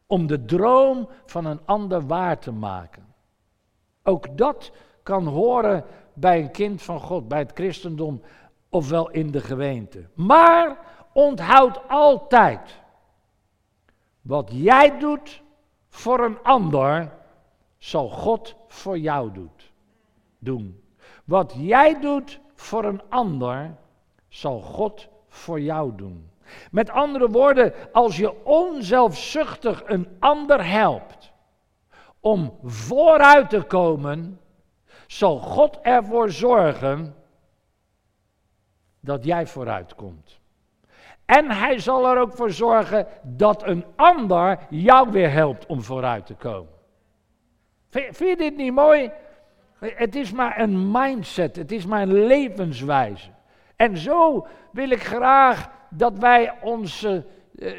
Om 0.07 0.27
de 0.27 0.45
droom 0.45 1.09
van 1.27 1.45
een 1.45 1.61
ander 1.65 2.07
waar 2.07 2.39
te 2.39 2.53
maken. 2.53 3.14
Ook 4.07 4.39
dat 4.39 4.73
kan 5.03 5.27
horen 5.27 5.85
bij 6.13 6.41
een 6.41 6.51
kind 6.51 6.83
van 6.83 7.01
God, 7.01 7.29
bij 7.29 7.39
het 7.39 7.51
christendom, 7.55 8.23
ofwel 8.69 9.11
in 9.11 9.31
de 9.31 9.41
gemeente. 9.41 10.09
Maar 10.15 10.79
onthoud 11.13 11.89
altijd 11.89 12.83
Wat 14.23 14.51
jij 14.53 14.99
doet 14.99 15.43
voor 15.89 16.25
een 16.25 16.39
ander, 16.43 17.13
zal 17.79 18.09
God 18.09 18.55
voor 18.69 18.99
jou 18.99 19.33
doet, 19.33 19.73
doen. 20.39 20.83
Wat 21.25 21.55
jij 21.57 22.01
doet 22.01 22.41
voor 22.55 22.85
een 22.85 23.03
ander, 23.09 23.75
zal 24.29 24.61
God 24.61 25.09
voor 25.29 25.61
jou 25.61 25.95
doen. 25.97 26.31
Met 26.71 26.91
andere 26.91 27.31
woorden, 27.31 27.73
als 27.93 28.17
je 28.17 28.45
onzelfzuchtig 28.45 29.83
een 29.87 30.09
ander 30.19 30.67
helpt 30.67 31.24
om 32.25 32.59
vooruit 32.63 33.51
te 33.51 33.63
komen, 33.63 34.41
zal 35.07 35.39
God 35.39 35.79
ervoor 35.83 36.31
zorgen 36.31 37.15
dat 39.01 39.25
jij 39.25 39.47
vooruit 39.47 39.95
komt. 39.95 40.41
En 41.25 41.51
hij 41.51 41.79
zal 41.79 42.09
er 42.09 42.21
ook 42.21 42.33
voor 42.33 42.51
zorgen 42.51 43.07
dat 43.23 43.67
een 43.67 43.85
ander 43.97 44.59
jou 44.71 45.11
weer 45.11 45.31
helpt 45.31 45.67
om 45.67 45.83
vooruit 45.83 46.27
te 46.27 46.35
komen. 46.35 46.73
Vind 47.91 48.19
je 48.19 48.37
dit 48.37 48.57
niet 48.57 48.73
mooi? 48.73 49.11
Het 49.79 50.15
is 50.17 50.33
maar 50.33 50.61
een 50.61 50.91
mindset, 50.91 51.57
het 51.57 51.73
is 51.73 51.87
maar 51.87 52.03
een 52.03 52.27
levenswijze. 52.27 53.31
En 53.77 53.97
zo 53.97 54.47
wil 54.73 54.91
ik 54.91 55.03
graag 55.03 55.71
dat 55.91 56.19
wij 56.19 56.53
onze, 56.63 57.27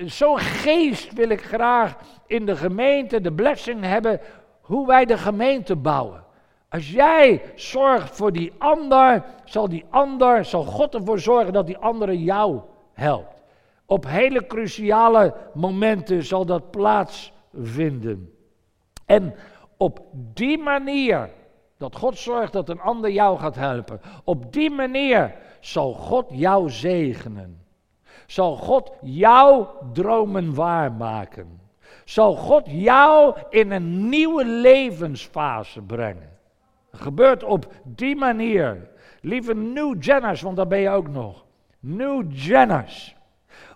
zo'n 0.05 0.39
geest 0.39 1.13
wil 1.13 1.29
ik 1.29 1.41
graag 1.41 1.97
in 2.27 2.45
de 2.45 2.55
gemeente, 2.55 3.21
de 3.21 3.33
blessing 3.33 3.83
hebben, 3.83 4.19
hoe 4.61 4.88
wij 4.88 5.05
de 5.05 5.17
gemeente 5.17 5.75
bouwen. 5.75 6.23
Als 6.69 6.91
jij 6.91 7.41
zorgt 7.55 8.15
voor 8.15 8.31
die 8.31 8.53
ander, 8.57 9.23
zal 9.43 9.69
die 9.69 9.85
ander, 9.89 10.45
zal 10.45 10.63
God 10.63 10.95
ervoor 10.95 11.19
zorgen 11.19 11.53
dat 11.53 11.67
die 11.67 11.77
andere 11.77 12.23
jou 12.23 12.59
helpt. 12.93 13.43
Op 13.85 14.05
hele 14.07 14.47
cruciale 14.47 15.33
momenten 15.53 16.23
zal 16.23 16.45
dat 16.45 16.71
plaatsvinden. 16.71 18.33
En 19.05 19.35
op 19.77 19.99
die 20.13 20.57
manier, 20.57 21.29
dat 21.77 21.95
God 21.95 22.17
zorgt 22.17 22.53
dat 22.53 22.69
een 22.69 22.79
ander 22.79 23.11
jou 23.11 23.39
gaat 23.39 23.55
helpen, 23.55 24.01
op 24.23 24.53
die 24.53 24.69
manier 24.69 25.35
zal 25.59 25.93
God 25.93 26.25
jou 26.29 26.69
zegenen. 26.69 27.64
Zal 28.25 28.55
God 28.55 28.91
jouw 29.01 29.77
dromen 29.93 30.53
waarmaken. 30.53 31.59
Zal 32.05 32.35
God 32.35 32.63
jou 32.65 33.35
in 33.49 33.71
een 33.71 34.09
nieuwe 34.09 34.45
levensfase 34.45 35.81
brengen. 35.81 36.29
Gebeurt 36.91 37.43
op 37.43 37.73
die 37.83 38.15
manier. 38.15 38.89
Lieve 39.21 39.53
New 39.53 40.03
Jenners, 40.03 40.41
want 40.41 40.55
daar 40.55 40.67
ben 40.67 40.79
je 40.79 40.89
ook 40.89 41.07
nog. 41.07 41.45
New 41.79 42.23
Jenners. 42.31 43.15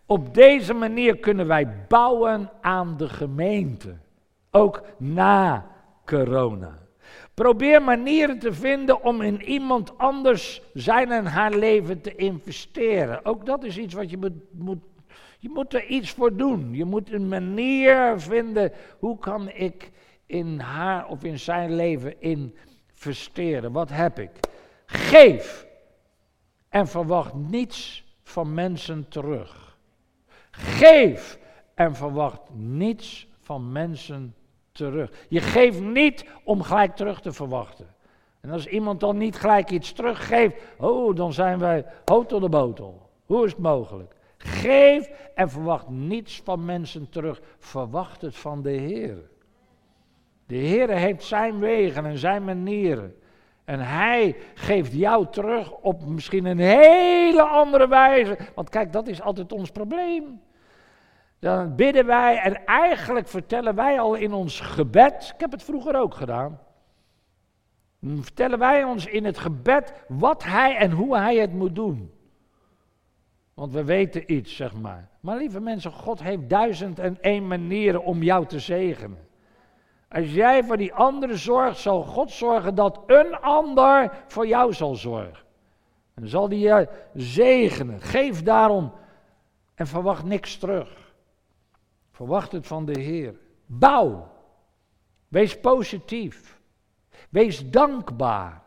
Op 0.06 0.34
deze 0.34 0.74
manier 0.74 1.18
kunnen 1.18 1.48
wij 1.48 1.86
bouwen 1.88 2.50
aan 2.62 2.98
de 2.98 3.10
gemeente. 3.10 3.98
Ook 4.52 4.82
na 4.98 5.66
corona. 6.06 6.78
Probeer 7.40 7.82
manieren 7.82 8.40
te 8.40 8.54
vinden 8.54 9.04
om 9.04 9.22
in 9.22 9.42
iemand 9.42 9.98
anders 9.98 10.62
zijn 10.74 11.12
en 11.12 11.26
haar 11.26 11.54
leven 11.54 12.02
te 12.02 12.16
investeren. 12.16 13.26
Ook 13.26 13.46
dat 13.46 13.64
is 13.64 13.78
iets 13.78 13.94
wat 13.94 14.10
je 14.10 14.18
moet, 14.52 14.80
je 15.40 15.50
moet 15.50 15.74
er 15.74 15.86
iets 15.86 16.12
voor 16.12 16.36
doen. 16.36 16.74
Je 16.74 16.86
moet 16.86 17.12
een 17.12 17.28
manier 17.28 18.20
vinden, 18.20 18.72
hoe 19.00 19.20
kan 19.20 19.50
ik 19.50 19.92
in 20.26 20.60
haar 20.60 21.08
of 21.08 21.24
in 21.24 21.40
zijn 21.40 21.76
leven 21.76 22.22
investeren? 22.22 23.72
Wat 23.72 23.90
heb 23.90 24.20
ik? 24.20 24.32
Geef 24.86 25.68
en 26.70 26.88
verwacht 26.88 27.34
niets 27.34 28.06
van 28.24 28.54
mensen 28.54 29.08
terug. 29.10 29.78
Geef 30.52 31.40
en 31.76 31.96
verwacht 31.96 32.42
niets 32.54 33.28
van 33.40 33.72
mensen 33.72 34.36
terug. 34.80 35.12
Je 35.30 35.40
geeft 35.40 35.82
niet 35.82 36.26
om 36.44 36.62
gelijk 36.62 36.96
terug 36.96 37.22
te 37.22 37.32
verwachten. 37.32 37.88
En 38.42 38.50
als 38.50 38.68
iemand 38.68 39.00
dan 39.00 39.18
niet 39.18 39.36
gelijk 39.36 39.70
iets 39.70 39.92
teruggeeft, 39.92 40.56
oh, 40.78 41.16
dan 41.16 41.34
zijn 41.34 41.60
wij 41.60 41.86
hotel 42.06 42.40
de 42.40 42.50
botel. 42.50 43.10
Hoe 43.26 43.46
is 43.46 43.52
het 43.52 43.62
mogelijk? 43.62 44.16
Geef 44.38 45.10
en 45.36 45.50
verwacht 45.50 45.90
niets 45.90 46.42
van 46.44 46.66
mensen 46.66 47.10
terug. 47.10 47.42
Verwacht 47.58 48.22
het 48.22 48.36
van 48.36 48.62
de 48.62 48.72
Heer. 48.72 49.30
De 50.46 50.56
Heer 50.56 50.90
heeft 50.90 51.24
zijn 51.24 51.60
wegen 51.60 52.06
en 52.06 52.18
zijn 52.18 52.44
manieren. 52.44 53.16
En 53.66 53.80
hij 53.80 54.36
geeft 54.54 54.94
jou 54.94 55.28
terug 55.32 55.72
op 55.72 56.06
misschien 56.06 56.46
een 56.46 56.60
hele 56.60 57.42
andere 57.42 57.88
wijze. 57.88 58.38
Want 58.56 58.70
kijk, 58.70 58.94
dat 58.94 59.08
is 59.08 59.22
altijd 59.22 59.52
ons 59.52 59.72
probleem. 59.72 60.42
Dan 61.40 61.76
bidden 61.76 62.06
wij 62.06 62.38
en 62.38 62.66
eigenlijk 62.66 63.28
vertellen 63.28 63.76
wij 63.76 64.00
al 64.00 64.16
in 64.16 64.34
ons 64.34 64.60
gebed, 64.60 65.32
ik 65.34 65.40
heb 65.40 65.52
het 65.52 65.64
vroeger 65.64 65.96
ook 65.96 66.14
gedaan, 66.14 66.60
vertellen 68.02 68.60
wij 68.60 68.84
ons 68.84 69.06
in 69.06 69.26
het 69.26 69.38
gebed 69.38 69.94
wat 70.08 70.44
hij 70.44 70.76
en 70.76 70.92
hoe 70.92 71.18
hij 71.18 71.36
het 71.36 71.54
moet 71.54 71.76
doen. 71.76 72.14
Want 73.54 73.74
we 73.74 73.84
weten 73.84 74.34
iets, 74.34 74.56
zeg 74.56 74.74
maar. 74.74 75.10
Maar 75.20 75.38
lieve 75.38 75.60
mensen, 75.60 75.92
God 75.92 76.24
heeft 76.24 76.50
duizend 76.50 77.00
en 77.00 77.22
één 77.22 77.48
manieren 77.48 78.04
om 78.04 78.24
jou 78.24 78.46
te 78.46 78.60
zegenen. 78.60 79.28
Als 80.10 80.34
jij 80.34 80.64
voor 80.64 80.78
die 80.78 80.94
andere 80.94 81.38
zorgt, 81.38 81.78
zal 81.78 82.04
God 82.04 82.32
zorgen 82.32 82.76
dat 82.76 83.00
een 83.08 83.36
ander 83.40 84.12
voor 84.28 84.48
jou 84.48 84.74
zal 84.74 84.96
zorgen. 84.96 85.46
En 86.14 86.28
zal 86.28 86.48
hij 86.48 86.58
je 86.58 86.88
zegenen. 87.14 88.02
Geef 88.02 88.44
daarom 88.44 88.92
en 89.76 89.88
verwacht 89.88 90.24
niks 90.24 90.58
terug. 90.58 91.09
Verwacht 92.20 92.52
het 92.52 92.68
van 92.68 92.86
de 92.86 93.00
Heer. 93.00 93.36
Bouw. 93.66 94.32
Wees 95.28 95.60
positief. 95.60 96.60
Wees 97.30 97.70
dankbaar. 97.70 98.62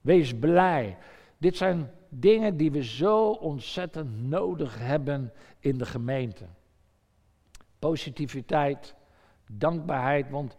Wees 0.00 0.38
blij. 0.38 0.96
Dit 1.38 1.56
zijn 1.56 1.90
dingen 2.08 2.56
die 2.56 2.70
we 2.70 2.84
zo 2.84 3.30
ontzettend 3.30 4.28
nodig 4.28 4.78
hebben 4.78 5.32
in 5.58 5.78
de 5.78 5.86
gemeente. 5.86 6.44
Positiviteit, 7.78 8.94
dankbaarheid, 9.50 10.30
want 10.30 10.56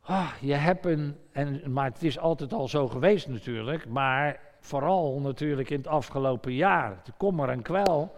ah, 0.00 0.32
je 0.40 0.54
hebt 0.54 0.84
een, 0.84 1.16
en, 1.32 1.72
maar 1.72 1.90
het 1.90 2.02
is 2.02 2.18
altijd 2.18 2.52
al 2.52 2.68
zo 2.68 2.88
geweest 2.88 3.28
natuurlijk, 3.28 3.88
maar 3.88 4.40
vooral 4.60 5.20
natuurlijk 5.20 5.70
in 5.70 5.78
het 5.78 5.86
afgelopen 5.86 6.54
jaar, 6.54 7.00
de 7.04 7.12
kommer 7.16 7.48
en 7.48 7.62
kwel, 7.62 8.16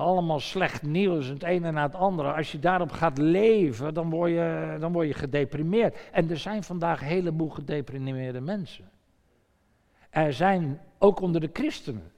allemaal 0.00 0.40
slecht 0.40 0.82
nieuws, 0.82 1.26
het 1.26 1.42
ene 1.42 1.70
na 1.70 1.82
het 1.82 1.94
andere. 1.94 2.32
Als 2.32 2.52
je 2.52 2.58
daarop 2.58 2.90
gaat 2.90 3.18
leven, 3.18 3.94
dan 3.94 4.10
word 4.10 4.30
je, 4.30 4.76
dan 4.80 4.92
word 4.92 5.06
je 5.06 5.14
gedeprimeerd. 5.14 5.96
En 6.12 6.30
er 6.30 6.38
zijn 6.38 6.62
vandaag 6.62 7.00
heleboel 7.00 7.48
gedeprimeerde 7.48 8.40
mensen. 8.40 8.90
Er 10.10 10.32
zijn 10.32 10.80
ook 10.98 11.20
onder 11.20 11.40
de 11.40 11.50
christenen. 11.52 12.12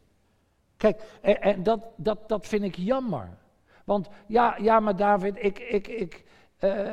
Kijk, 0.76 1.02
en, 1.22 1.40
en 1.40 1.62
dat, 1.62 1.80
dat, 1.96 2.28
dat 2.28 2.46
vind 2.46 2.62
ik 2.62 2.76
jammer. 2.76 3.28
Want 3.84 4.08
ja, 4.26 4.56
ja 4.60 4.80
maar 4.80 4.96
David, 4.96 5.36
ik, 5.38 5.58
ik, 5.58 5.88
ik, 5.88 6.24
uh, 6.60 6.92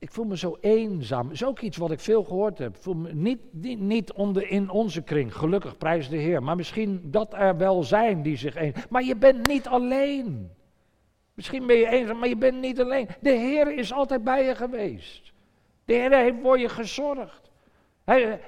ik 0.00 0.12
voel 0.12 0.24
me 0.24 0.36
zo 0.36 0.56
eenzaam. 0.60 1.22
Dat 1.22 1.32
is 1.32 1.44
ook 1.44 1.60
iets 1.60 1.76
wat 1.76 1.90
ik 1.90 2.00
veel 2.00 2.24
gehoord 2.24 2.58
heb. 2.58 2.76
voel 2.76 2.94
me 2.94 3.14
niet, 3.14 3.40
niet, 3.78 4.12
onder, 4.12 4.50
in 4.50 4.70
onze 4.70 5.02
kring, 5.02 5.34
gelukkig, 5.34 5.76
prijs 5.76 6.08
de 6.08 6.16
Heer. 6.16 6.42
Maar 6.42 6.56
misschien 6.56 7.00
dat 7.04 7.34
er 7.34 7.56
wel 7.56 7.82
zijn 7.82 8.22
die 8.22 8.36
zich 8.36 8.56
een. 8.56 8.74
Maar 8.88 9.04
je 9.04 9.16
bent 9.16 9.46
niet 9.46 9.66
alleen. 9.66 10.50
Misschien 11.34 11.66
ben 11.66 11.76
je 11.76 11.88
eenzaam, 11.88 12.18
maar 12.18 12.28
je 12.28 12.36
bent 12.36 12.60
niet 12.60 12.80
alleen. 12.80 13.08
De 13.20 13.30
Heer 13.30 13.78
is 13.78 13.92
altijd 13.92 14.24
bij 14.24 14.44
je 14.44 14.54
geweest. 14.54 15.32
De 15.84 15.92
Heer 15.92 16.12
heeft 16.12 16.36
voor 16.42 16.58
je 16.58 16.68
gezorgd. 16.68 17.49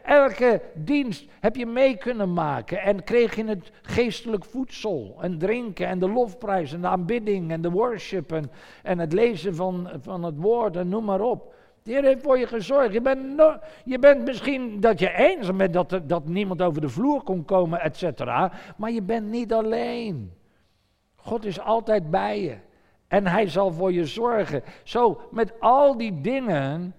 Elke 0.05 0.61
dienst 0.75 1.31
heb 1.41 1.57
je 1.57 1.67
mee 1.67 1.97
kunnen 1.97 2.33
maken 2.33 2.83
en 2.83 3.05
kreeg 3.05 3.37
je 3.37 3.45
het 3.45 3.71
geestelijk 3.83 4.45
voedsel 4.45 5.17
en 5.21 5.39
drinken 5.39 5.87
en 5.87 5.99
de 5.99 6.09
lofprijs 6.09 6.73
en 6.73 6.81
de 6.81 6.87
aanbidding 6.87 7.51
en 7.51 7.63
de 7.63 7.71
worship 7.71 8.33
en, 8.33 8.51
en 8.83 8.99
het 8.99 9.13
lezen 9.13 9.55
van, 9.55 9.91
van 10.01 10.25
het 10.25 10.37
woord 10.37 10.77
en 10.77 10.89
noem 10.89 11.05
maar 11.05 11.21
op. 11.21 11.55
De 11.83 11.93
Heer 11.93 12.03
heeft 12.05 12.23
voor 12.23 12.39
je 12.39 12.47
gezorgd. 12.47 12.93
Je 12.93 13.01
bent, 13.01 13.43
je 13.85 13.99
bent 13.99 14.25
misschien 14.25 14.81
dat 14.81 14.99
je 14.99 15.15
eenzaam 15.15 15.57
bent 15.57 15.73
dat, 15.73 16.01
dat 16.05 16.29
niemand 16.29 16.63
over 16.63 16.81
de 16.81 16.89
vloer 16.89 17.23
kon 17.23 17.45
komen, 17.45 17.81
et 17.81 17.97
cetera. 17.97 18.53
Maar 18.77 18.91
je 18.91 19.03
bent 19.03 19.29
niet 19.29 19.53
alleen. 19.53 20.33
God 21.17 21.45
is 21.45 21.61
altijd 21.61 22.11
bij 22.11 22.43
je. 22.43 22.57
En 23.09 23.27
hij 23.27 23.49
zal 23.49 23.73
voor 23.73 23.93
je 23.93 24.07
zorgen. 24.07 24.63
Zo, 24.83 25.21
met 25.31 25.61
al 25.61 25.97
die 25.97 26.21
dingen 26.21 26.95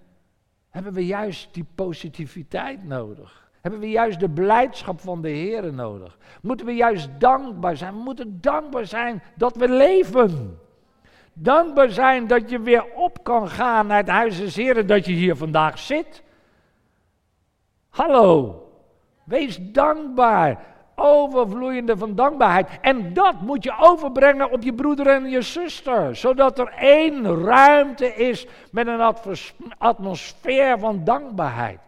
hebben 0.73 0.93
we 0.93 1.05
juist 1.05 1.53
die 1.53 1.65
positiviteit 1.75 2.83
nodig. 2.83 3.49
Hebben 3.61 3.79
we 3.79 3.89
juist 3.89 4.19
de 4.19 4.29
blijdschap 4.29 4.99
van 4.99 5.21
de 5.21 5.29
Heer 5.29 5.73
nodig. 5.73 6.17
Moeten 6.41 6.65
we 6.65 6.71
juist 6.71 7.09
dankbaar 7.17 7.77
zijn. 7.77 7.93
We 7.93 7.99
moeten 7.99 8.41
dankbaar 8.41 8.85
zijn 8.85 9.23
dat 9.35 9.55
we 9.55 9.69
leven. 9.69 10.59
Dankbaar 11.33 11.89
zijn 11.89 12.27
dat 12.27 12.49
je 12.49 12.59
weer 12.59 12.85
op 12.93 13.23
kan 13.23 13.49
gaan 13.49 13.87
naar 13.87 13.97
het 13.97 14.09
huis 14.09 14.37
des 14.37 14.55
Heren, 14.55 14.87
dat 14.87 15.05
je 15.05 15.11
hier 15.11 15.35
vandaag 15.35 15.79
zit. 15.79 16.23
Hallo, 17.89 18.61
wees 19.23 19.59
dankbaar. 19.61 20.65
Overvloeiende 21.03 21.97
van 21.97 22.15
dankbaarheid. 22.15 22.67
En 22.81 23.13
dat 23.13 23.41
moet 23.41 23.63
je 23.63 23.73
overbrengen 23.79 24.51
op 24.51 24.63
je 24.63 24.73
broeder 24.73 25.07
en 25.07 25.29
je 25.29 25.41
zuster. 25.41 26.15
Zodat 26.15 26.59
er 26.59 26.73
één 26.77 27.45
ruimte 27.45 28.15
is 28.15 28.47
met 28.71 28.87
een 28.87 29.13
atmosfeer 29.77 30.79
van 30.79 31.03
dankbaarheid. 31.03 31.79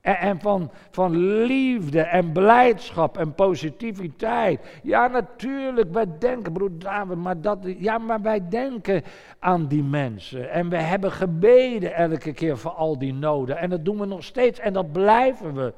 En, 0.00 0.40
van, 0.40 0.70
van 0.90 1.16
liefde 1.16 2.00
en 2.00 2.32
blijdschap 2.32 3.18
en 3.18 3.34
positiviteit. 3.34 4.60
Ja, 4.82 5.06
natuurlijk, 5.06 5.92
wij 5.92 6.06
denken, 6.18 6.52
broer 6.52 6.78
David, 6.78 7.16
maar 7.16 7.40
dat, 7.40 7.58
ja, 7.78 7.98
maar 7.98 8.22
wij 8.22 8.48
denken 8.48 9.02
aan 9.38 9.66
die 9.66 9.82
mensen. 9.82 10.50
En 10.50 10.68
we 10.68 10.76
hebben 10.76 11.12
gebeden 11.12 11.94
elke 11.94 12.32
keer 12.32 12.58
voor 12.58 12.70
al 12.70 12.98
die 12.98 13.14
noden. 13.14 13.58
En 13.58 13.70
dat 13.70 13.84
doen 13.84 13.98
we 13.98 14.06
nog 14.06 14.24
steeds 14.24 14.58
en 14.58 14.72
dat 14.72 14.92
blijven 14.92 15.54
we 15.54 15.72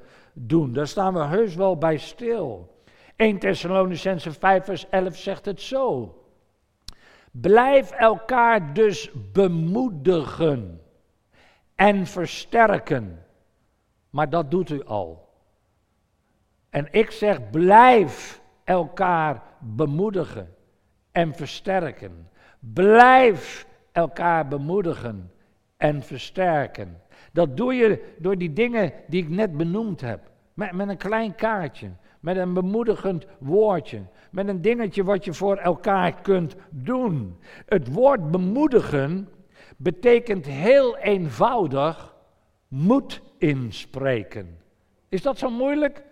doen. 0.47 0.73
Daar 0.73 0.87
staan 0.87 1.15
we 1.15 1.21
heus 1.21 1.55
wel 1.55 1.77
bij 1.77 1.97
stil. 1.97 2.79
1 3.17 3.39
Thessalonicense 3.39 4.33
5 4.33 4.65
vers 4.65 4.89
11 4.89 5.17
zegt 5.17 5.45
het 5.45 5.61
zo. 5.61 6.15
Blijf 7.31 7.91
elkaar 7.91 8.75
dus 8.75 9.11
bemoedigen 9.33 10.81
en 11.75 12.07
versterken. 12.07 13.25
Maar 14.11 14.31
dat 14.31 14.51
doet 14.51 14.71
u 14.71 14.85
al. 14.85 15.29
En 16.71 16.89
ik 16.91 17.11
zeg, 17.11 17.51
blijf 17.51 18.41
elkaar 18.65 19.43
bemoedigen 19.59 20.55
en 21.13 21.35
versterken. 21.35 22.29
Blijf 22.59 23.67
elkaar 23.93 24.49
bemoedigen 24.49 25.33
en 25.77 26.03
versterken. 26.03 27.03
Dat 27.33 27.57
doe 27.57 27.75
je 27.75 28.15
door 28.19 28.39
die 28.39 28.53
dingen 28.53 28.93
die 29.07 29.23
ik 29.23 29.29
net 29.29 29.57
benoemd 29.57 30.01
heb. 30.01 30.30
Met, 30.61 30.73
met 30.73 30.89
een 30.89 30.97
klein 30.97 31.35
kaartje, 31.35 31.91
met 32.21 32.37
een 32.37 32.53
bemoedigend 32.53 33.27
woordje, 33.39 34.03
met 34.31 34.49
een 34.49 34.61
dingetje 34.61 35.05
wat 35.05 35.25
je 35.25 35.33
voor 35.33 35.57
elkaar 35.57 36.21
kunt 36.21 36.55
doen. 36.71 37.39
Het 37.67 37.93
woord 37.93 38.31
bemoedigen 38.31 39.29
betekent 39.77 40.47
heel 40.47 40.97
eenvoudig 40.97 42.15
moed 42.69 43.23
inspreken. 43.39 44.59
Is 45.09 45.23
dat 45.23 45.39
zo 45.39 45.51
moeilijk? 45.51 46.03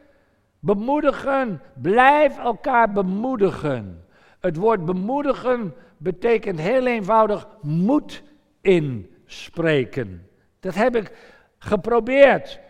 Bemoedigen, 0.59 1.63
blijf 1.83 2.39
elkaar 2.39 2.93
bemoedigen. 2.93 4.05
Het 4.41 4.57
woord 4.57 4.85
bemoedigen 4.85 5.75
betekent 5.97 6.61
heel 6.61 6.87
eenvoudig 6.87 7.49
moed 7.63 8.23
inspreken. 8.61 10.29
Dat 10.61 10.75
heb 10.75 10.97
ik 10.97 11.13
geprobeerd. 11.59 12.67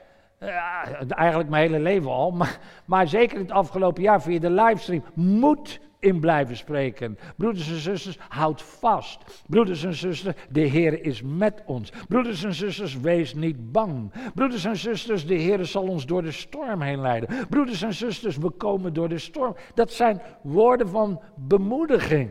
Eigenlijk 1.08 1.48
mijn 1.48 1.70
hele 1.70 1.82
leven 1.82 2.10
al, 2.10 2.30
maar, 2.30 2.58
maar 2.84 3.08
zeker 3.08 3.38
het 3.38 3.50
afgelopen 3.50 4.02
jaar 4.02 4.22
via 4.22 4.38
de 4.38 4.50
livestream. 4.50 5.04
Moed 5.14 5.80
in 6.00 6.20
blijven 6.20 6.56
spreken. 6.56 7.18
Broeders 7.36 7.68
en 7.70 7.78
zusters, 7.78 8.18
houd 8.28 8.62
vast. 8.62 9.44
Broeders 9.46 9.84
en 9.84 9.94
zusters, 9.94 10.36
de 10.50 10.60
Heer 10.60 11.04
is 11.04 11.22
met 11.22 11.62
ons. 11.66 11.92
Broeders 12.08 12.44
en 12.44 12.54
zusters, 12.54 13.00
wees 13.00 13.34
niet 13.34 13.72
bang. 13.72 14.12
Broeders 14.34 14.64
en 14.64 14.76
zusters, 14.76 15.26
de 15.26 15.34
Heer 15.34 15.64
zal 15.64 15.82
ons 15.82 16.06
door 16.06 16.22
de 16.22 16.32
storm 16.32 16.80
heen 16.80 17.00
leiden. 17.00 17.46
Broeders 17.48 17.82
en 17.82 17.94
zusters, 17.94 18.36
we 18.36 18.50
komen 18.50 18.92
door 18.92 19.08
de 19.08 19.18
storm. 19.18 19.56
Dat 19.74 19.92
zijn 19.92 20.20
woorden 20.42 20.88
van 20.88 21.20
bemoediging. 21.36 22.30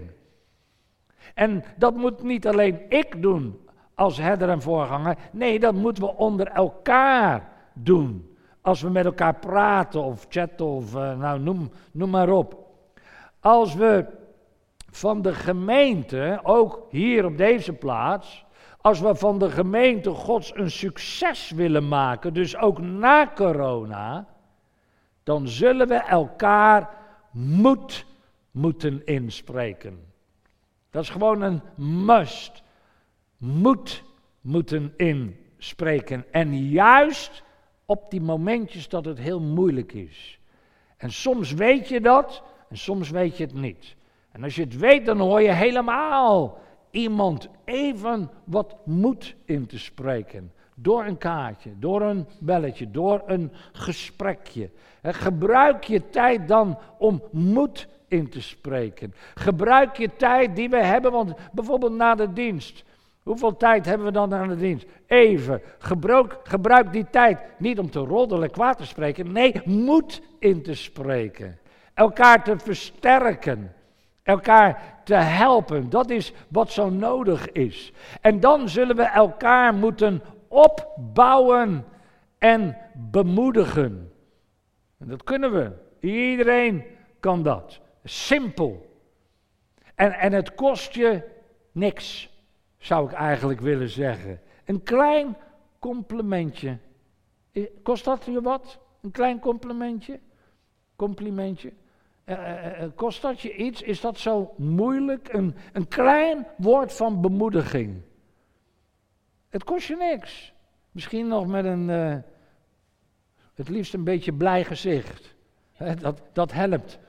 En 1.34 1.64
dat 1.78 1.96
moet 1.96 2.24
niet 2.24 2.48
alleen 2.48 2.80
ik 2.90 3.22
doen 3.22 3.60
als 3.96 4.18
herder 4.18 4.50
en 4.50 4.62
voorganger. 4.62 5.18
Nee, 5.32 5.60
dat 5.60 5.74
moeten 5.74 6.04
we 6.04 6.16
onder 6.16 6.48
elkaar 6.48 7.56
doen. 7.84 8.36
Als 8.62 8.82
we 8.82 8.90
met 8.90 9.06
elkaar 9.06 9.36
praten 9.36 10.04
of 10.04 10.26
chatten 10.30 10.66
of 10.66 10.96
uh, 10.96 11.18
nou 11.18 11.40
noem, 11.40 11.72
noem 11.92 12.10
maar 12.10 12.30
op. 12.30 12.66
Als 13.40 13.76
we 13.76 14.06
van 14.92 15.22
de 15.22 15.34
gemeente, 15.34 16.40
ook 16.44 16.88
hier 16.90 17.26
op 17.26 17.38
deze 17.38 17.74
plaats, 17.74 18.46
als 18.82 19.00
we 19.00 19.16
van 19.16 19.40
de 19.40 19.50
gemeente 19.50 20.10
Gods 20.10 20.56
een 20.56 20.72
succes 20.72 21.52
willen 21.52 21.88
maken, 21.88 22.34
dus 22.34 22.58
ook 22.58 22.82
na 22.82 23.32
corona, 23.36 24.28
dan 25.24 25.48
zullen 25.48 25.88
we 25.88 25.96
elkaar 25.96 26.90
moed 27.32 28.06
moeten 28.52 29.06
inspreken. 29.06 30.00
Dat 30.90 31.04
is 31.04 31.10
gewoon 31.10 31.42
een 31.42 31.62
must. 32.06 32.64
Moed 33.38 34.04
moeten 34.42 34.94
inspreken. 34.98 36.26
En 36.32 36.70
juist 36.70 37.44
op 37.90 38.12
die 38.12 38.22
momentjes 38.22 38.90
dat 38.90 39.06
het 39.06 39.18
heel 39.18 39.42
moeilijk 39.42 39.94
is. 39.94 40.40
En 40.98 41.12
soms 41.12 41.54
weet 41.54 41.88
je 41.88 42.02
dat, 42.02 42.44
en 42.70 42.78
soms 42.78 43.10
weet 43.10 43.38
je 43.38 43.44
het 43.44 43.54
niet. 43.54 43.96
En 44.32 44.44
als 44.44 44.56
je 44.56 44.62
het 44.62 44.78
weet, 44.78 45.06
dan 45.06 45.20
hoor 45.20 45.42
je 45.42 45.52
helemaal 45.52 46.60
iemand 46.92 47.48
even 47.66 48.30
wat 48.44 48.76
moed 48.86 49.36
in 49.46 49.66
te 49.66 49.80
spreken. 49.80 50.52
Door 50.76 51.06
een 51.06 51.18
kaartje, 51.18 51.70
door 51.80 52.02
een 52.02 52.28
belletje, 52.40 52.92
door 52.92 53.22
een 53.26 53.52
gesprekje. 53.72 54.70
Gebruik 55.04 55.84
je 55.84 56.10
tijd 56.10 56.48
dan 56.48 56.78
om 56.98 57.24
moed 57.32 57.88
in 58.08 58.30
te 58.30 58.42
spreken. 58.42 59.14
Gebruik 59.36 59.98
je 59.98 60.16
tijd 60.16 60.56
die 60.56 60.70
we 60.70 60.84
hebben, 60.84 61.12
want 61.12 61.34
bijvoorbeeld 61.52 61.96
na 61.96 62.16
de 62.16 62.34
dienst. 62.34 62.84
Hoeveel 63.28 63.58
tijd 63.58 63.86
hebben 63.86 64.08
we 64.08 64.14
dan 64.14 64.34
aan 64.34 64.48
de 64.48 64.56
dienst? 64.56 64.86
Even. 65.08 65.62
Gebruik, 65.78 66.40
gebruik 66.44 66.92
die 66.92 67.10
tijd 67.10 67.40
niet 67.58 67.80
om 67.80 67.90
te 67.90 68.00
roddelen, 68.00 68.52
kwaad 68.52 68.78
te 68.78 68.86
spreken. 68.86 69.32
Nee, 69.32 69.62
moed 69.66 70.22
in 70.40 70.62
te 70.62 70.74
spreken 70.74 71.60
elkaar 71.98 72.44
te 72.44 72.60
versterken, 72.60 73.74
elkaar 74.24 75.00
te 75.04 75.16
helpen. 75.16 75.90
Dat 75.90 76.10
is 76.10 76.34
wat 76.48 76.72
zo 76.72 76.90
nodig 76.90 77.52
is. 77.52 77.92
En 78.22 78.40
dan 78.40 78.70
zullen 78.70 78.96
we 78.96 79.04
elkaar 79.04 79.74
moeten 79.74 80.22
opbouwen 80.48 81.86
en 82.38 82.78
bemoedigen. 82.94 84.12
En 84.98 85.08
dat 85.08 85.24
kunnen 85.24 85.52
we. 85.52 85.72
Iedereen 86.00 86.84
kan 87.20 87.44
dat. 87.44 87.80
Simpel. 88.04 89.00
En, 89.96 90.12
en 90.12 90.34
het 90.34 90.56
kost 90.56 90.94
je 90.94 91.24
niks, 91.72 92.30
zou 92.88 93.08
ik 93.08 93.14
eigenlijk 93.14 93.60
willen 93.60 93.90
zeggen. 93.90 94.40
Een 94.66 94.84
klein 94.84 95.38
complimentje. 95.80 96.78
Kost 97.84 98.06
dat 98.06 98.26
je 98.26 98.42
wat? 98.42 98.80
Een 99.02 99.12
klein 99.12 99.40
complimentje? 99.40 100.20
Complimentje? 100.96 101.74
Uh, 102.26 102.36
kost 102.96 103.22
dat 103.22 103.42
je 103.42 103.56
iets? 103.56 103.82
Is 103.82 104.02
dat 104.02 104.18
zo 104.18 104.54
moeilijk? 104.58 105.34
Een, 105.34 105.56
een 105.74 105.88
klein 105.88 106.48
woord 106.58 106.94
van 106.94 107.22
bemoediging. 107.22 108.02
Het 109.50 109.64
kost 109.64 109.88
je 109.88 109.96
niks. 109.96 110.54
Misschien 110.92 111.28
nog 111.28 111.48
met 111.48 111.66
een, 111.66 111.88
het 113.54 113.70
liefst 113.70 113.94
een 113.94 114.04
beetje 114.04 114.34
blij 114.34 114.64
gezicht. 114.64 115.36
dat, 116.02 116.22
dat 116.34 116.52
helpt. 116.52 117.00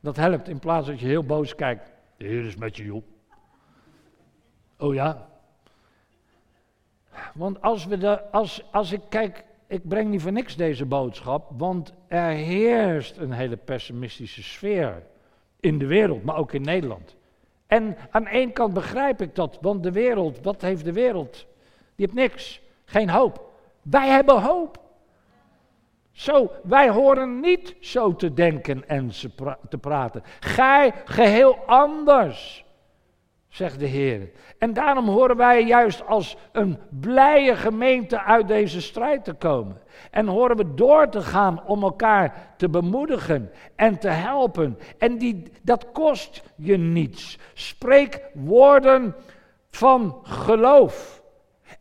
Dat 0.00 0.16
helpt 0.16 0.48
in 0.48 0.58
plaats 0.58 0.86
dat 0.86 1.00
je 1.00 1.06
heel 1.06 1.24
boos 1.24 1.54
kijkt. 1.54 1.92
Heer 2.16 2.44
is 2.44 2.56
met 2.56 2.76
je, 2.76 2.84
joh. 2.84 3.02
Oh 4.82 4.94
ja. 4.94 5.28
Want 7.34 7.62
als, 7.62 7.86
we 7.86 7.98
de, 7.98 8.30
als, 8.30 8.62
als 8.70 8.92
ik 8.92 9.00
kijk 9.08 9.44
ik 9.66 9.88
breng 9.88 10.10
niet 10.10 10.22
voor 10.22 10.32
niks 10.32 10.56
deze 10.56 10.86
boodschap, 10.86 11.50
want 11.56 11.92
er 12.08 12.30
heerst 12.30 13.16
een 13.16 13.32
hele 13.32 13.56
pessimistische 13.56 14.42
sfeer 14.42 15.02
in 15.60 15.78
de 15.78 15.86
wereld, 15.86 16.24
maar 16.24 16.36
ook 16.36 16.52
in 16.52 16.62
Nederland. 16.62 17.16
En 17.66 17.96
aan 18.10 18.26
één 18.26 18.52
kant 18.52 18.74
begrijp 18.74 19.22
ik 19.22 19.34
dat, 19.34 19.58
want 19.60 19.82
de 19.82 19.92
wereld, 19.92 20.38
wat 20.42 20.62
heeft 20.62 20.84
de 20.84 20.92
wereld? 20.92 21.32
Die 21.94 22.06
heeft 22.06 22.14
niks, 22.14 22.60
geen 22.84 23.10
hoop. 23.10 23.50
Wij 23.82 24.08
hebben 24.08 24.42
hoop. 24.42 24.80
Zo, 26.12 26.50
wij 26.62 26.90
horen 26.90 27.40
niet 27.40 27.76
zo 27.80 28.16
te 28.16 28.34
denken 28.34 28.88
en 28.88 29.10
te 29.68 29.78
praten. 29.78 30.22
Gij 30.40 30.92
geheel 31.04 31.56
anders 31.66 32.64
zegt 33.52 33.78
de 33.78 33.86
Heer. 33.86 34.30
En 34.58 34.72
daarom 34.72 35.08
horen 35.08 35.36
wij 35.36 35.64
juist 35.64 36.06
als 36.06 36.36
een 36.52 36.78
blije 36.90 37.56
gemeente 37.56 38.22
uit 38.22 38.48
deze 38.48 38.80
strijd 38.80 39.24
te 39.24 39.32
komen. 39.32 39.80
En 40.10 40.26
horen 40.26 40.56
we 40.56 40.74
door 40.74 41.08
te 41.08 41.20
gaan 41.20 41.64
om 41.66 41.82
elkaar 41.82 42.54
te 42.56 42.68
bemoedigen 42.68 43.50
en 43.76 43.98
te 43.98 44.08
helpen. 44.08 44.78
En 44.98 45.18
die, 45.18 45.52
dat 45.62 45.86
kost 45.92 46.42
je 46.56 46.76
niets. 46.76 47.38
Spreek 47.54 48.22
woorden 48.34 49.14
van 49.70 50.18
geloof 50.22 51.22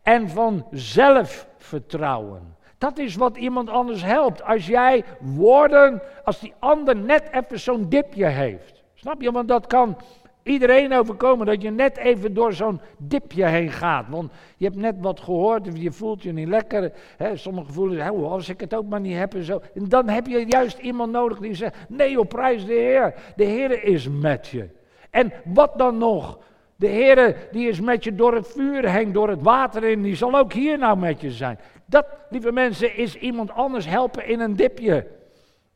en 0.03 0.29
van 0.29 0.67
zelfvertrouwen. 0.71 2.55
Dat 2.77 2.97
is 2.97 3.15
wat 3.15 3.37
iemand 3.37 3.69
anders 3.69 4.03
helpt. 4.03 4.43
Als 4.43 4.67
jij 4.67 5.03
woorden, 5.19 6.01
als 6.23 6.39
die 6.39 6.53
ander 6.59 6.95
net 6.95 7.29
even 7.31 7.59
zo'n 7.59 7.89
dipje 7.89 8.25
heeft. 8.25 8.83
Snap 8.93 9.21
je? 9.21 9.31
Want 9.31 9.47
dat 9.47 9.67
kan 9.67 9.97
iedereen 10.43 10.93
overkomen 10.93 11.45
dat 11.45 11.61
je 11.61 11.69
net 11.69 11.97
even 11.97 12.33
door 12.33 12.53
zo'n 12.53 12.81
dipje 12.97 13.45
heen 13.45 13.71
gaat. 13.71 14.05
Want 14.09 14.31
je 14.57 14.65
hebt 14.65 14.77
net 14.77 14.95
wat 14.99 15.19
gehoord, 15.19 15.67
of 15.67 15.77
je 15.77 15.91
voelt 15.91 16.23
je 16.23 16.31
niet 16.31 16.47
lekker. 16.47 16.91
Hè, 17.17 17.37
sommige 17.37 17.71
voelen, 17.71 18.29
als 18.29 18.49
ik 18.49 18.59
het 18.59 18.73
ook 18.73 18.85
maar 18.85 18.99
niet 18.99 19.17
heb 19.17 19.33
en 19.33 19.43
zo. 19.43 19.61
En 19.73 19.89
dan 19.89 20.09
heb 20.09 20.27
je 20.27 20.45
juist 20.47 20.77
iemand 20.77 21.11
nodig 21.11 21.39
die 21.39 21.53
zegt, 21.53 21.75
nee 21.87 22.19
op 22.19 22.29
prijs 22.29 22.65
de 22.65 22.73
Heer. 22.73 23.13
De 23.35 23.43
Heer 23.43 23.83
is 23.83 24.09
met 24.09 24.47
je. 24.47 24.69
En 25.09 25.31
wat 25.45 25.77
dan 25.77 25.97
nog? 25.97 26.39
De 26.75 26.87
Heer 26.87 27.35
die 27.51 27.67
is 27.67 27.79
met 27.79 28.03
je 28.03 28.15
door 28.15 28.33
het 28.33 28.47
vuur 28.47 28.89
heen, 28.89 29.11
door 29.11 29.29
het 29.29 29.41
water 29.41 29.83
in, 29.83 30.01
die 30.01 30.15
zal 30.15 30.37
ook 30.37 30.53
hier 30.53 30.77
nou 30.77 30.97
met 30.97 31.21
je 31.21 31.31
zijn. 31.31 31.59
Dat, 31.85 32.05
lieve 32.29 32.51
mensen, 32.51 32.97
is 32.97 33.15
iemand 33.15 33.51
anders 33.51 33.85
helpen 33.87 34.27
in 34.27 34.39
een 34.39 34.55
dipje. 34.55 35.07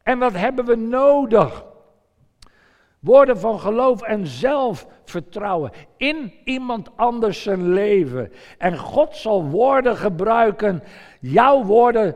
En 0.03 0.19
wat 0.19 0.33
hebben 0.33 0.65
we 0.65 0.75
nodig? 0.75 1.65
Woorden 3.05 3.39
van 3.39 3.59
geloof 3.59 4.01
en 4.01 4.27
zelfvertrouwen 4.27 5.71
in 5.97 6.33
iemand 6.43 6.89
anders 6.95 7.41
zijn 7.41 7.69
leven. 7.69 8.31
En 8.57 8.77
God 8.77 9.15
zal 9.15 9.43
woorden 9.43 9.97
gebruiken, 9.97 10.83
jouw 11.19 11.63
woorden 11.63 12.15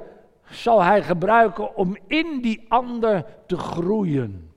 zal 0.49 0.83
Hij 0.83 1.03
gebruiken 1.03 1.75
om 1.75 1.97
in 2.07 2.41
die 2.41 2.65
ander 2.67 3.25
te 3.45 3.57
groeien. 3.57 4.51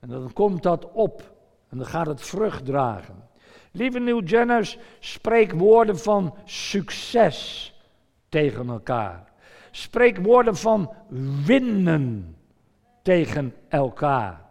En 0.00 0.08
dan 0.08 0.32
komt 0.32 0.62
dat 0.62 0.92
op 0.92 1.34
en 1.68 1.78
dan 1.78 1.86
gaat 1.86 2.06
het 2.06 2.20
vrucht 2.20 2.64
dragen. 2.64 3.28
Lieve 3.72 3.98
New 3.98 4.28
Jenners, 4.28 4.78
spreek 4.98 5.52
woorden 5.52 5.98
van 5.98 6.34
succes 6.44 7.72
tegen 8.28 8.68
elkaar. 8.68 9.32
Spreek 9.70 10.18
woorden 10.18 10.56
van 10.56 10.92
winnen 11.44 12.36
tegen 13.02 13.54
elkaar. 13.68 14.45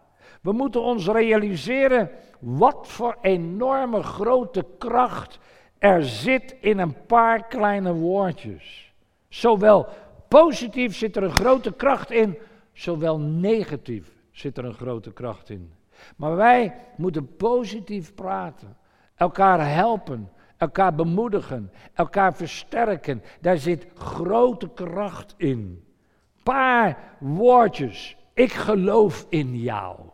We 0.45 0.51
moeten 0.51 0.81
ons 0.81 1.07
realiseren 1.07 2.09
wat 2.39 2.87
voor 2.87 3.17
enorme 3.21 4.03
grote 4.03 4.65
kracht 4.77 5.39
er 5.77 6.03
zit 6.03 6.55
in 6.59 6.79
een 6.79 7.05
paar 7.05 7.47
kleine 7.47 7.93
woordjes. 7.93 8.93
Zowel 9.29 9.87
positief 10.27 10.95
zit 10.95 11.15
er 11.15 11.23
een 11.23 11.35
grote 11.35 11.71
kracht 11.71 12.11
in, 12.11 12.37
zowel 12.73 13.19
negatief 13.19 14.07
zit 14.31 14.57
er 14.57 14.65
een 14.65 14.73
grote 14.73 15.13
kracht 15.13 15.49
in. 15.49 15.71
Maar 16.15 16.35
wij 16.35 16.75
moeten 16.97 17.35
positief 17.35 18.13
praten, 18.13 18.77
elkaar 19.15 19.73
helpen, 19.73 20.31
elkaar 20.57 20.95
bemoedigen, 20.95 21.71
elkaar 21.93 22.33
versterken. 22.33 23.23
Daar 23.41 23.57
zit 23.57 23.87
grote 23.95 24.69
kracht 24.69 25.33
in. 25.37 25.85
Paar 26.43 26.97
woordjes. 27.19 28.17
Ik 28.33 28.51
geloof 28.51 29.25
in 29.29 29.59
jou. 29.59 30.13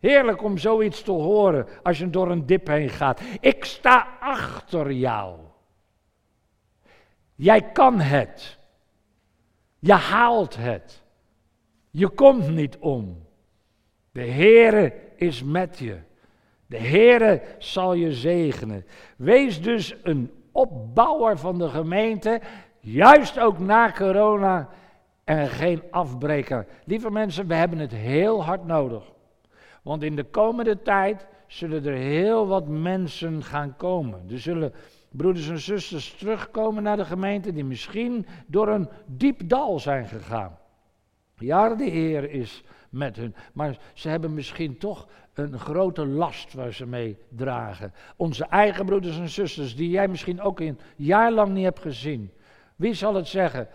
Heerlijk 0.00 0.42
om 0.42 0.58
zoiets 0.58 1.02
te 1.02 1.10
horen 1.10 1.66
als 1.82 1.98
je 1.98 2.10
door 2.10 2.30
een 2.30 2.46
dip 2.46 2.66
heen 2.66 2.88
gaat. 2.88 3.20
Ik 3.40 3.64
sta 3.64 4.08
achter 4.20 4.92
jou. 4.92 5.38
Jij 7.34 7.62
kan 7.62 8.00
het. 8.00 8.58
Je 9.78 9.92
haalt 9.92 10.56
het. 10.56 11.02
Je 11.90 12.08
komt 12.08 12.48
niet 12.48 12.78
om. 12.78 13.26
De 14.12 14.26
Heere 14.26 14.92
is 15.16 15.42
met 15.42 15.78
je. 15.78 15.98
De 16.66 16.78
Heere 16.78 17.42
zal 17.58 17.94
je 17.94 18.12
zegenen. 18.12 18.86
Wees 19.16 19.62
dus 19.62 19.94
een 20.02 20.30
opbouwer 20.52 21.38
van 21.38 21.58
de 21.58 21.68
gemeente, 21.68 22.40
juist 22.80 23.38
ook 23.38 23.58
na 23.58 23.92
corona, 23.92 24.68
en 25.24 25.48
geen 25.48 25.82
afbreker. 25.90 26.66
Lieve 26.84 27.10
mensen, 27.10 27.46
we 27.46 27.54
hebben 27.54 27.78
het 27.78 27.92
heel 27.92 28.44
hard 28.44 28.66
nodig. 28.66 29.12
Want 29.82 30.02
in 30.02 30.16
de 30.16 30.24
komende 30.24 30.82
tijd 30.82 31.26
zullen 31.46 31.86
er 31.86 31.96
heel 31.96 32.46
wat 32.46 32.68
mensen 32.68 33.42
gaan 33.42 33.76
komen. 33.76 34.24
Er 34.30 34.40
zullen 34.40 34.72
broeders 35.10 35.48
en 35.48 35.60
zusters 35.60 36.14
terugkomen 36.14 36.82
naar 36.82 36.96
de 36.96 37.04
gemeente 37.04 37.52
die 37.52 37.64
misschien 37.64 38.26
door 38.46 38.68
een 38.68 38.88
diep 39.06 39.48
dal 39.48 39.78
zijn 39.78 40.06
gegaan. 40.06 40.58
Ja, 41.34 41.74
de 41.74 41.84
Heer 41.84 42.30
is 42.30 42.62
met 42.90 43.16
hun, 43.16 43.34
maar 43.52 43.78
ze 43.94 44.08
hebben 44.08 44.34
misschien 44.34 44.78
toch 44.78 45.08
een 45.34 45.58
grote 45.58 46.06
last 46.06 46.54
waar 46.54 46.72
ze 46.72 46.86
mee 46.86 47.16
dragen. 47.28 47.92
Onze 48.16 48.44
eigen 48.44 48.86
broeders 48.86 49.18
en 49.18 49.28
zusters, 49.28 49.76
die 49.76 49.90
jij 49.90 50.08
misschien 50.08 50.40
ook 50.40 50.60
een 50.60 50.78
jaar 50.96 51.32
lang 51.32 51.52
niet 51.52 51.64
hebt 51.64 51.80
gezien. 51.80 52.30
Wie 52.76 52.94
zal 52.94 53.14
het 53.14 53.28
zeggen? 53.28 53.68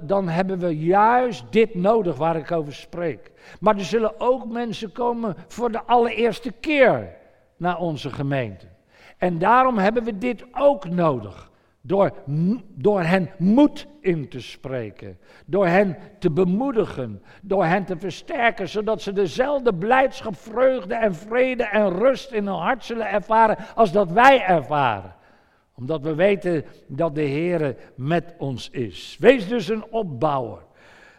Dan 0.00 0.28
hebben 0.28 0.58
we 0.58 0.78
juist 0.78 1.44
dit 1.50 1.74
nodig 1.74 2.16
waar 2.16 2.36
ik 2.36 2.52
over 2.52 2.74
spreek. 2.74 3.30
Maar 3.60 3.76
er 3.76 3.84
zullen 3.84 4.20
ook 4.20 4.46
mensen 4.46 4.92
komen 4.92 5.36
voor 5.48 5.72
de 5.72 5.82
allereerste 5.82 6.52
keer 6.52 7.16
naar 7.56 7.78
onze 7.78 8.10
gemeente. 8.10 8.66
En 9.18 9.38
daarom 9.38 9.78
hebben 9.78 10.04
we 10.04 10.18
dit 10.18 10.44
ook 10.52 10.88
nodig. 10.88 11.50
Door, 11.80 12.12
door 12.74 13.02
hen 13.02 13.30
moed 13.38 13.86
in 14.00 14.28
te 14.28 14.40
spreken. 14.40 15.18
Door 15.46 15.66
hen 15.66 15.96
te 16.18 16.30
bemoedigen. 16.30 17.22
Door 17.42 17.64
hen 17.64 17.84
te 17.84 17.96
versterken. 17.96 18.68
Zodat 18.68 19.02
ze 19.02 19.12
dezelfde 19.12 19.74
blijdschap, 19.74 20.36
vreugde 20.36 20.94
en 20.94 21.14
vrede 21.14 21.64
en 21.64 21.98
rust 21.98 22.32
in 22.32 22.46
hun 22.46 22.56
hart 22.56 22.84
zullen 22.84 23.10
ervaren. 23.10 23.56
als 23.74 23.92
dat 23.92 24.10
wij 24.10 24.44
ervaren 24.44 25.14
omdat 25.76 26.02
we 26.02 26.14
weten 26.14 26.64
dat 26.86 27.14
de 27.14 27.20
Heer 27.22 27.76
met 27.94 28.34
ons 28.38 28.70
is. 28.70 29.16
Wees 29.20 29.48
dus 29.48 29.68
een 29.68 29.84
opbouwer. 29.90 30.58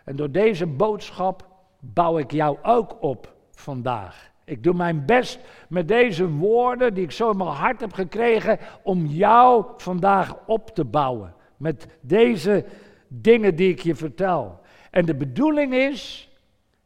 En 0.03 0.15
door 0.15 0.31
deze 0.31 0.65
boodschap 0.65 1.47
bouw 1.79 2.17
ik 2.17 2.31
jou 2.31 2.57
ook 2.61 2.97
op 3.01 3.35
vandaag. 3.51 4.31
Ik 4.45 4.63
doe 4.63 4.73
mijn 4.73 5.05
best 5.05 5.39
met 5.69 5.87
deze 5.87 6.29
woorden 6.29 6.93
die 6.93 7.03
ik 7.03 7.11
zo 7.11 7.31
in 7.31 7.37
mijn 7.37 7.49
hart 7.49 7.79
heb 7.79 7.93
gekregen 7.93 8.59
om 8.83 9.05
jou 9.05 9.65
vandaag 9.77 10.35
op 10.45 10.69
te 10.69 10.85
bouwen. 10.85 11.33
Met 11.57 11.87
deze 12.01 12.65
dingen 13.07 13.55
die 13.55 13.69
ik 13.69 13.79
je 13.79 13.95
vertel. 13.95 14.59
En 14.91 15.05
de 15.05 15.15
bedoeling 15.15 15.73
is 15.73 16.31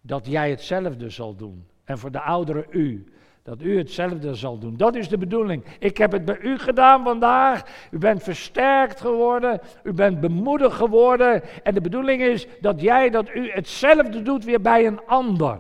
dat 0.02 0.26
jij 0.26 0.50
hetzelfde 0.50 1.10
zal 1.10 1.36
doen. 1.36 1.66
En 1.84 1.98
voor 1.98 2.12
de 2.12 2.22
ouderen 2.22 2.66
u. 2.70 3.14
Dat 3.44 3.62
u 3.62 3.78
hetzelfde 3.78 4.36
zal 4.36 4.58
doen. 4.58 4.78
Dat 4.78 4.96
is 4.96 5.10
de 5.10 5.18
bedoeling. 5.18 5.64
Ik 5.80 5.98
heb 5.98 6.12
het 6.12 6.26
bij 6.26 6.40
u 6.40 6.58
gedaan 6.58 7.04
vandaag. 7.04 7.88
U 7.92 7.98
bent 7.98 8.24
versterkt 8.24 9.02
geworden. 9.02 9.62
U 9.84 9.94
bent 9.94 10.20
bemoedigd 10.20 10.76
geworden. 10.76 11.64
En 11.64 11.74
de 11.74 11.82
bedoeling 11.82 12.22
is 12.22 12.48
dat 12.60 12.82
jij, 12.82 13.10
dat 13.10 13.36
u 13.36 13.52
hetzelfde 13.52 14.22
doet 14.22 14.44
weer 14.44 14.62
bij 14.62 14.86
een 14.86 15.06
ander. 15.06 15.58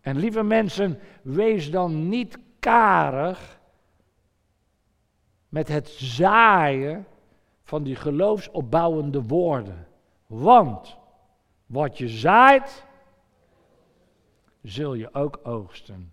En 0.00 0.16
lieve 0.18 0.42
mensen, 0.42 0.98
wees 1.22 1.70
dan 1.70 2.08
niet 2.08 2.38
karig 2.58 3.58
met 5.48 5.68
het 5.68 5.88
zaaien 5.88 7.06
van 7.62 7.82
die 7.82 7.96
geloofsopbouwende 7.96 9.22
woorden. 9.22 9.86
Want 10.26 10.96
wat 11.66 11.98
je 11.98 12.08
zaait, 12.08 12.84
zul 14.62 14.94
je 14.94 15.14
ook 15.14 15.40
oogsten. 15.42 16.12